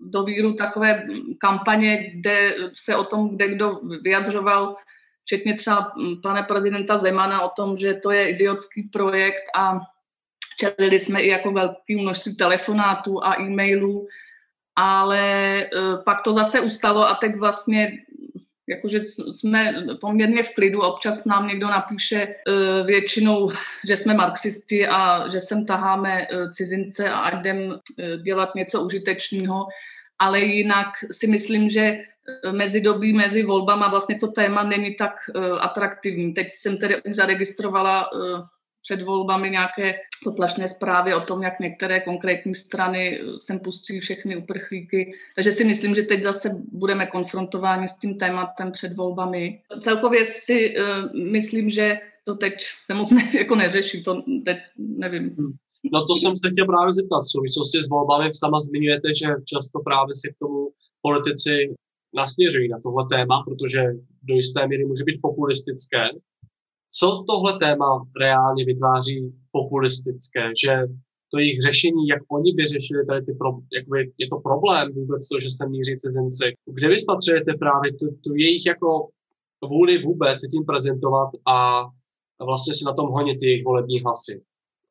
do 0.00 0.22
víru 0.22 0.52
takové 0.52 1.06
kampaně, 1.38 2.10
kde 2.14 2.54
se 2.74 2.96
o 2.96 3.04
tom, 3.04 3.28
kde 3.28 3.48
kdo 3.48 3.80
vyjadřoval, 4.02 4.76
včetně 5.28 5.54
třeba 5.54 5.92
pana 6.22 6.42
prezidenta 6.42 6.98
Zemana 6.98 7.42
o 7.42 7.50
tom, 7.56 7.78
že 7.78 7.94
to 7.94 8.10
je 8.10 8.30
idiotský 8.30 8.82
projekt 8.82 9.44
a 9.54 9.80
čelili 10.60 10.98
jsme 10.98 11.20
i 11.20 11.28
jako 11.28 11.52
velké 11.52 11.96
množství 12.00 12.36
telefonátů 12.36 13.24
a 13.24 13.40
e-mailů, 13.40 14.08
ale 14.76 15.20
e, 15.60 15.68
pak 16.04 16.22
to 16.22 16.32
zase 16.32 16.60
ustalo 16.60 17.08
a 17.08 17.14
teď 17.14 17.36
vlastně 17.36 17.92
jakože 18.68 19.00
jsme 19.04 19.74
poměrně 20.00 20.42
v 20.42 20.54
klidu, 20.54 20.80
občas 20.80 21.24
nám 21.24 21.48
někdo 21.48 21.66
napíše 21.66 22.26
uh, 22.28 22.86
většinou, 22.86 23.50
že 23.86 23.96
jsme 23.96 24.14
marxisti 24.14 24.88
a 24.88 25.28
že 25.32 25.40
sem 25.40 25.66
taháme 25.66 26.28
uh, 26.28 26.50
cizince 26.50 27.10
a 27.10 27.38
jdem 27.38 27.80
dělat 28.22 28.54
něco 28.54 28.82
užitečného, 28.82 29.66
ale 30.18 30.40
jinak 30.40 30.86
si 31.10 31.26
myslím, 31.26 31.70
že 31.70 32.04
mezi 32.52 32.80
dobí, 32.80 33.12
mezi 33.12 33.42
volbama 33.42 33.88
vlastně 33.88 34.18
to 34.18 34.26
téma 34.26 34.62
není 34.62 34.94
tak 34.94 35.12
uh, 35.34 35.42
atraktivní. 35.60 36.34
Teď 36.34 36.46
jsem 36.56 36.76
tedy 36.76 37.02
už 37.02 37.16
zaregistrovala 37.16 38.12
uh, 38.12 38.40
před 38.82 39.02
volbami 39.02 39.50
nějaké 39.50 39.94
poplašné 40.24 40.68
zprávy 40.68 41.14
o 41.14 41.20
tom, 41.20 41.42
jak 41.42 41.60
některé 41.60 42.00
konkrétní 42.00 42.54
strany 42.54 43.20
sem 43.40 43.58
pustí 43.58 44.00
všechny 44.00 44.36
uprchlíky. 44.36 45.12
Takže 45.34 45.52
si 45.52 45.64
myslím, 45.64 45.94
že 45.94 46.02
teď 46.02 46.22
zase 46.22 46.50
budeme 46.72 47.06
konfrontováni 47.06 47.88
s 47.88 47.98
tím 47.98 48.18
tématem 48.18 48.72
před 48.72 48.96
volbami. 48.96 49.60
Celkově 49.80 50.24
si 50.24 50.74
uh, 50.78 51.14
myslím, 51.14 51.70
že 51.70 51.98
to 52.24 52.34
teď 52.34 52.54
se 52.86 52.94
moc 52.94 53.10
ne, 53.12 53.22
jako 53.38 53.54
neřeší, 53.54 54.02
to 54.02 54.22
teď 54.44 54.58
nevím. 54.76 55.22
Hmm. 55.22 55.52
No 55.92 56.06
to 56.06 56.16
jsem 56.16 56.36
se 56.36 56.50
chtěl 56.52 56.66
právě 56.66 56.94
zeptat. 56.94 57.20
V 57.20 57.32
souvislosti 57.34 57.78
s 57.82 57.88
volbami 57.88 58.30
sama 58.34 58.60
zmiňujete, 58.60 59.08
že 59.20 59.26
často 59.52 59.80
právě 59.88 60.14
si 60.14 60.28
k 60.32 60.38
tomu 60.42 60.68
politici 61.02 61.54
nasměřují 62.22 62.68
na 62.68 62.78
tohle 62.80 63.04
téma, 63.14 63.36
protože 63.46 63.80
do 64.28 64.34
jisté 64.34 64.60
míry 64.68 64.84
může 64.84 65.04
být 65.08 65.18
populistické 65.28 66.02
co 66.90 67.24
tohle 67.26 67.58
téma 67.58 68.06
reálně 68.20 68.64
vytváří 68.64 69.32
populistické, 69.52 70.42
že 70.64 70.72
to 71.30 71.38
jejich 71.38 71.62
řešení, 71.62 72.08
jak 72.08 72.22
oni 72.32 72.52
by 72.52 72.66
řešili 72.66 73.06
tady 73.06 73.24
ty 73.26 73.32
pro, 73.32 73.48
jakoby, 73.76 74.12
je 74.18 74.28
to 74.28 74.38
problém 74.40 74.92
vůbec 74.92 75.28
to, 75.28 75.40
že 75.40 75.50
se 75.50 75.68
míří 75.68 75.96
cizinci. 75.98 76.46
Kde 76.76 76.88
vy 76.88 76.98
spatřujete 76.98 77.52
právě 77.54 77.92
tu, 77.92 78.06
tu 78.24 78.34
jejich 78.34 78.66
jako 78.66 79.08
vůli 79.68 80.02
vůbec 80.02 80.40
se 80.40 80.46
tím 80.46 80.64
prezentovat 80.64 81.30
a 81.46 81.58
vlastně 82.44 82.74
si 82.74 82.84
na 82.86 82.94
tom 82.94 83.08
honit 83.08 83.42
jejich 83.42 83.64
volební 83.64 84.00
hlasy? 84.00 84.42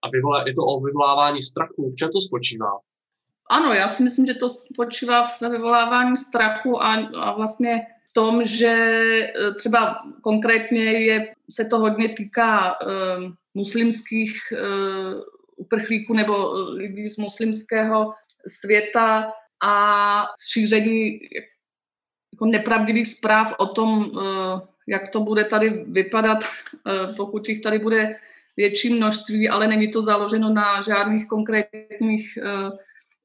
A 0.03 0.09
vyvolá, 0.09 0.47
je 0.47 0.53
to 0.53 0.63
o 0.65 0.79
vyvolávání 0.79 1.41
strachu. 1.41 1.89
V 1.89 1.95
čem 1.95 2.09
to 2.11 2.21
spočívá? 2.21 2.71
Ano, 3.49 3.73
já 3.73 3.87
si 3.87 4.03
myslím, 4.03 4.25
že 4.25 4.33
to 4.33 4.49
spočívá 4.49 5.25
v 5.25 5.41
vyvolávání 5.41 6.17
strachu 6.17 6.83
a, 6.83 6.93
a 6.93 7.31
vlastně 7.33 7.87
tom, 8.17 8.45
že 8.45 8.67
e, 8.67 9.53
třeba 9.53 10.01
konkrétně 10.21 10.83
je, 10.83 11.33
se 11.53 11.65
to 11.65 11.79
hodně 11.79 12.09
týká 12.09 12.81
uh, 12.81 13.31
muslimských 13.53 14.33
uh, 14.51 15.21
uprchlíků 15.55 16.13
nebo 16.13 16.53
lidí 16.69 17.07
z 17.09 17.17
muslimského 17.17 18.13
světa 18.47 19.31
a 19.63 19.75
šíření 20.51 21.19
jako 22.33 22.45
nepravdivých 22.45 23.07
zpráv 23.07 23.53
o 23.57 23.65
tom, 23.65 23.89
uh, 24.09 24.59
jak 24.87 25.09
to 25.09 25.19
bude 25.19 25.43
tady 25.43 25.69
vypadat, 25.69 26.37
uh, 26.43 27.15
pokud 27.15 27.49
jich 27.49 27.61
tady 27.61 27.79
bude 27.79 28.13
větší 28.57 28.93
množství, 28.93 29.49
ale 29.49 29.67
není 29.67 29.91
to 29.91 30.01
založeno 30.01 30.49
na 30.49 30.81
žádných 30.81 31.27
konkrétních 31.27 32.37
uh, 32.41 32.77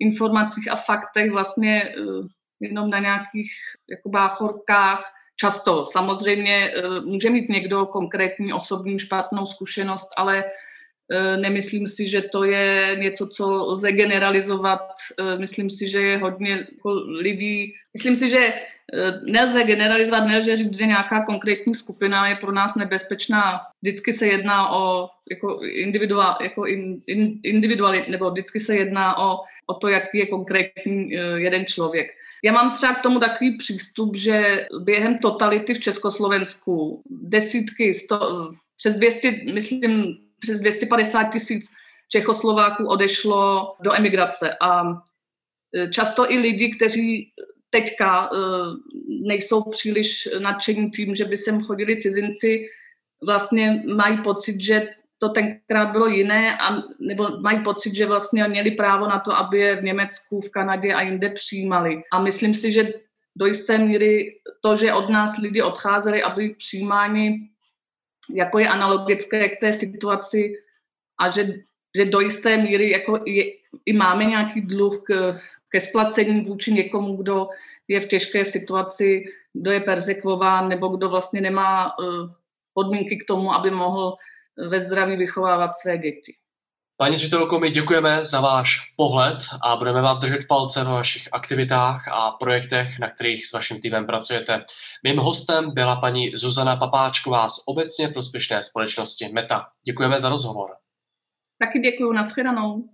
informacích 0.03 0.71
a 0.71 0.77
faktech. 0.77 1.31
Vlastně 1.31 1.95
uh, 1.99 2.27
jenom 2.63 2.91
na 2.91 2.99
nějakých 2.99 3.53
jako 3.91 4.09
báchorkách. 4.09 5.13
Často 5.37 5.87
samozřejmě 5.87 6.71
eh, 6.71 7.01
může 7.01 7.31
mít 7.31 7.49
někdo 7.49 7.87
konkrétní 7.87 8.53
osobní 8.53 8.99
špatnou 8.99 9.47
zkušenost, 9.47 10.09
ale 10.17 10.45
eh, 10.45 11.37
nemyslím 11.37 11.87
si, 11.87 12.09
že 12.09 12.23
to 12.23 12.45
je 12.45 12.97
něco, 13.01 13.29
co 13.29 13.65
lze 13.67 13.93
generalizovat. 13.93 14.81
Eh, 15.21 15.39
myslím 15.39 15.71
si, 15.71 15.89
že 15.89 15.99
je 16.03 16.19
hodně 16.19 16.51
jako 16.51 16.91
lidí, 17.21 17.75
myslím 17.95 18.17
si, 18.17 18.31
že 18.31 18.53
nelze 19.25 19.65
generalizovat, 19.65 20.29
nelze 20.29 20.57
říct, 20.57 20.79
že 20.79 20.87
nějaká 20.87 21.25
konkrétní 21.25 21.75
skupina 21.75 22.29
je 22.29 22.37
pro 22.37 22.53
nás 22.53 22.75
nebezpečná. 22.75 23.61
Vždycky 23.83 24.13
se 24.13 24.27
jedná 24.27 24.73
o 24.73 25.09
jako 25.31 25.59
individuál, 25.65 26.37
jako 26.43 26.67
in, 26.67 26.99
in, 27.07 27.41
individualit, 27.43 28.09
nebo 28.09 28.31
vždycky 28.31 28.61
se 28.61 28.77
jedná 28.77 29.19
o, 29.19 29.39
o 29.73 29.75
to, 29.75 29.89
jaký 29.89 30.19
je 30.19 30.27
konkrétní 30.27 31.11
jeden 31.37 31.67
člověk. 31.67 32.07
Já 32.45 32.53
mám 32.53 32.73
třeba 32.73 32.95
k 32.95 33.03
tomu 33.03 33.21
takový 33.21 33.57
přístup, 33.57 34.17
že 34.17 34.67
během 34.85 35.19
totality 35.19 35.75
v 35.75 35.81
Československu 35.81 37.03
desítky, 37.11 37.95
sto, 37.95 38.51
přes 38.77 38.97
200, 38.97 39.41
myslím, 39.55 40.17
přes 40.39 40.61
250 40.61 41.25
tisíc 41.25 41.71
Čechoslováků 42.09 42.87
odešlo 42.87 43.75
do 43.81 43.95
emigrace 43.95 44.57
a 44.61 44.83
e, 45.77 45.91
často 45.91 46.33
i 46.33 46.39
lidi, 46.39 46.71
kteří 46.77 47.33
teďka 47.71 48.29
e, 48.29 48.37
nejsou 49.09 49.71
příliš 49.71 50.29
nadšení 50.43 50.91
tím, 50.91 51.15
že 51.15 51.25
by 51.25 51.37
sem 51.37 51.63
chodili 51.63 52.01
cizinci, 52.01 52.67
vlastně 53.27 53.83
mají 53.95 54.23
pocit, 54.23 54.61
že 54.61 54.89
to 55.23 55.29
tenkrát 55.29 55.93
bylo 55.93 56.07
jiné, 56.07 56.59
a, 56.59 56.83
nebo 56.99 57.39
mají 57.41 57.63
pocit, 57.63 57.95
že 57.95 58.07
vlastně 58.07 58.49
měli 58.49 58.71
právo 58.71 59.07
na 59.07 59.19
to, 59.21 59.37
aby 59.37 59.59
je 59.59 59.77
v 59.77 59.85
Německu, 59.85 60.41
v 60.41 60.51
Kanadě 60.51 60.95
a 60.95 61.03
jinde 61.03 61.31
přijímali. 61.31 62.03
A 62.13 62.23
myslím 62.23 62.55
si, 62.55 62.73
že 62.73 62.93
do 63.37 63.47
jisté 63.47 63.79
míry 63.79 64.41
to, 64.61 64.77
že 64.77 64.93
od 64.93 65.09
nás 65.09 65.39
lidi 65.39 65.63
odcházeli 65.63 66.23
a 66.23 66.31
byli 66.31 66.55
přijímáni, 66.55 67.49
jako 68.35 68.59
je 68.59 68.69
analogické 68.69 69.49
k 69.49 69.61
té 69.61 69.73
situaci 69.73 70.53
a 71.21 71.31
že, 71.31 71.63
že 71.97 72.05
do 72.05 72.21
jisté 72.21 72.57
míry 72.57 72.91
jako 72.91 73.23
je, 73.27 73.45
i 73.87 73.93
máme 73.93 74.25
nějaký 74.25 74.61
dluh 74.61 75.03
k, 75.07 75.39
ke 75.69 75.81
splacení 75.81 76.41
vůči 76.41 76.73
někomu, 76.73 77.17
kdo 77.17 77.49
je 77.89 78.01
v 78.01 78.09
těžké 78.09 78.45
situaci, 78.45 79.25
kdo 79.53 79.71
je 79.71 79.81
persekvován 79.81 80.69
nebo 80.69 80.89
kdo 80.89 81.09
vlastně 81.09 81.41
nemá 81.41 81.99
uh, 81.99 82.31
podmínky 82.75 83.17
k 83.17 83.27
tomu, 83.27 83.55
aby 83.55 83.71
mohl 83.71 84.19
ve 84.69 84.81
zdraví 84.81 85.17
vychovávat 85.17 85.71
své 85.75 85.99
děti. 85.99 86.35
Paní 86.97 87.17
ředitelko, 87.17 87.59
my 87.59 87.71
děkujeme 87.71 88.25
za 88.25 88.41
váš 88.41 88.79
pohled 88.97 89.39
a 89.63 89.77
budeme 89.77 90.03
vám 90.03 90.21
držet 90.21 90.49
palce 90.49 90.85
ve 90.85 90.91
vašich 90.91 91.29
aktivitách 91.33 92.09
a 92.09 92.31
projektech, 92.31 92.99
na 92.99 93.11
kterých 93.11 93.47
s 93.47 93.53
vaším 93.53 93.81
týmem 93.81 94.07
pracujete. 94.07 94.65
Mým 95.03 95.19
hostem 95.19 95.71
byla 95.75 95.97
paní 95.97 96.31
Zuzana 96.37 96.77
Papáčková 96.77 97.49
z 97.49 97.61
obecně 97.67 98.09
prospěšné 98.09 98.63
společnosti 98.63 99.29
Meta. 99.33 99.67
Děkujeme 99.87 100.21
za 100.21 100.29
rozhovor. 100.29 100.71
Taky 101.59 101.79
děkuji, 101.79 102.13
nashledanou. 102.13 102.85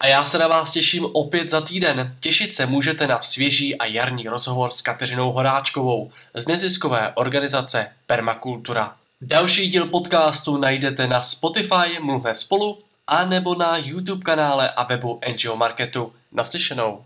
A 0.00 0.06
já 0.06 0.24
se 0.24 0.38
na 0.38 0.48
vás 0.48 0.72
těším 0.72 1.04
opět 1.12 1.50
za 1.50 1.60
týden. 1.60 2.16
Těšit 2.20 2.54
se 2.54 2.66
můžete 2.66 3.06
na 3.06 3.20
svěží 3.20 3.78
a 3.78 3.84
jarní 3.84 4.24
rozhovor 4.24 4.70
s 4.70 4.82
Kateřinou 4.82 5.32
Horáčkovou 5.32 6.10
z 6.34 6.46
neziskové 6.48 7.12
organizace 7.14 7.92
Permakultura. 8.06 8.96
Další 9.26 9.68
díl 9.68 9.86
podcastu 9.86 10.56
najdete 10.56 11.06
na 11.08 11.22
Spotify 11.22 11.98
Mluvme 12.00 12.34
spolu 12.34 12.78
a 13.06 13.24
nebo 13.24 13.54
na 13.54 13.76
YouTube 13.76 14.22
kanále 14.22 14.70
a 14.70 14.82
webu 14.84 15.20
NGO 15.32 15.56
Marketu. 15.56 16.12
Naslyšenou. 16.32 17.04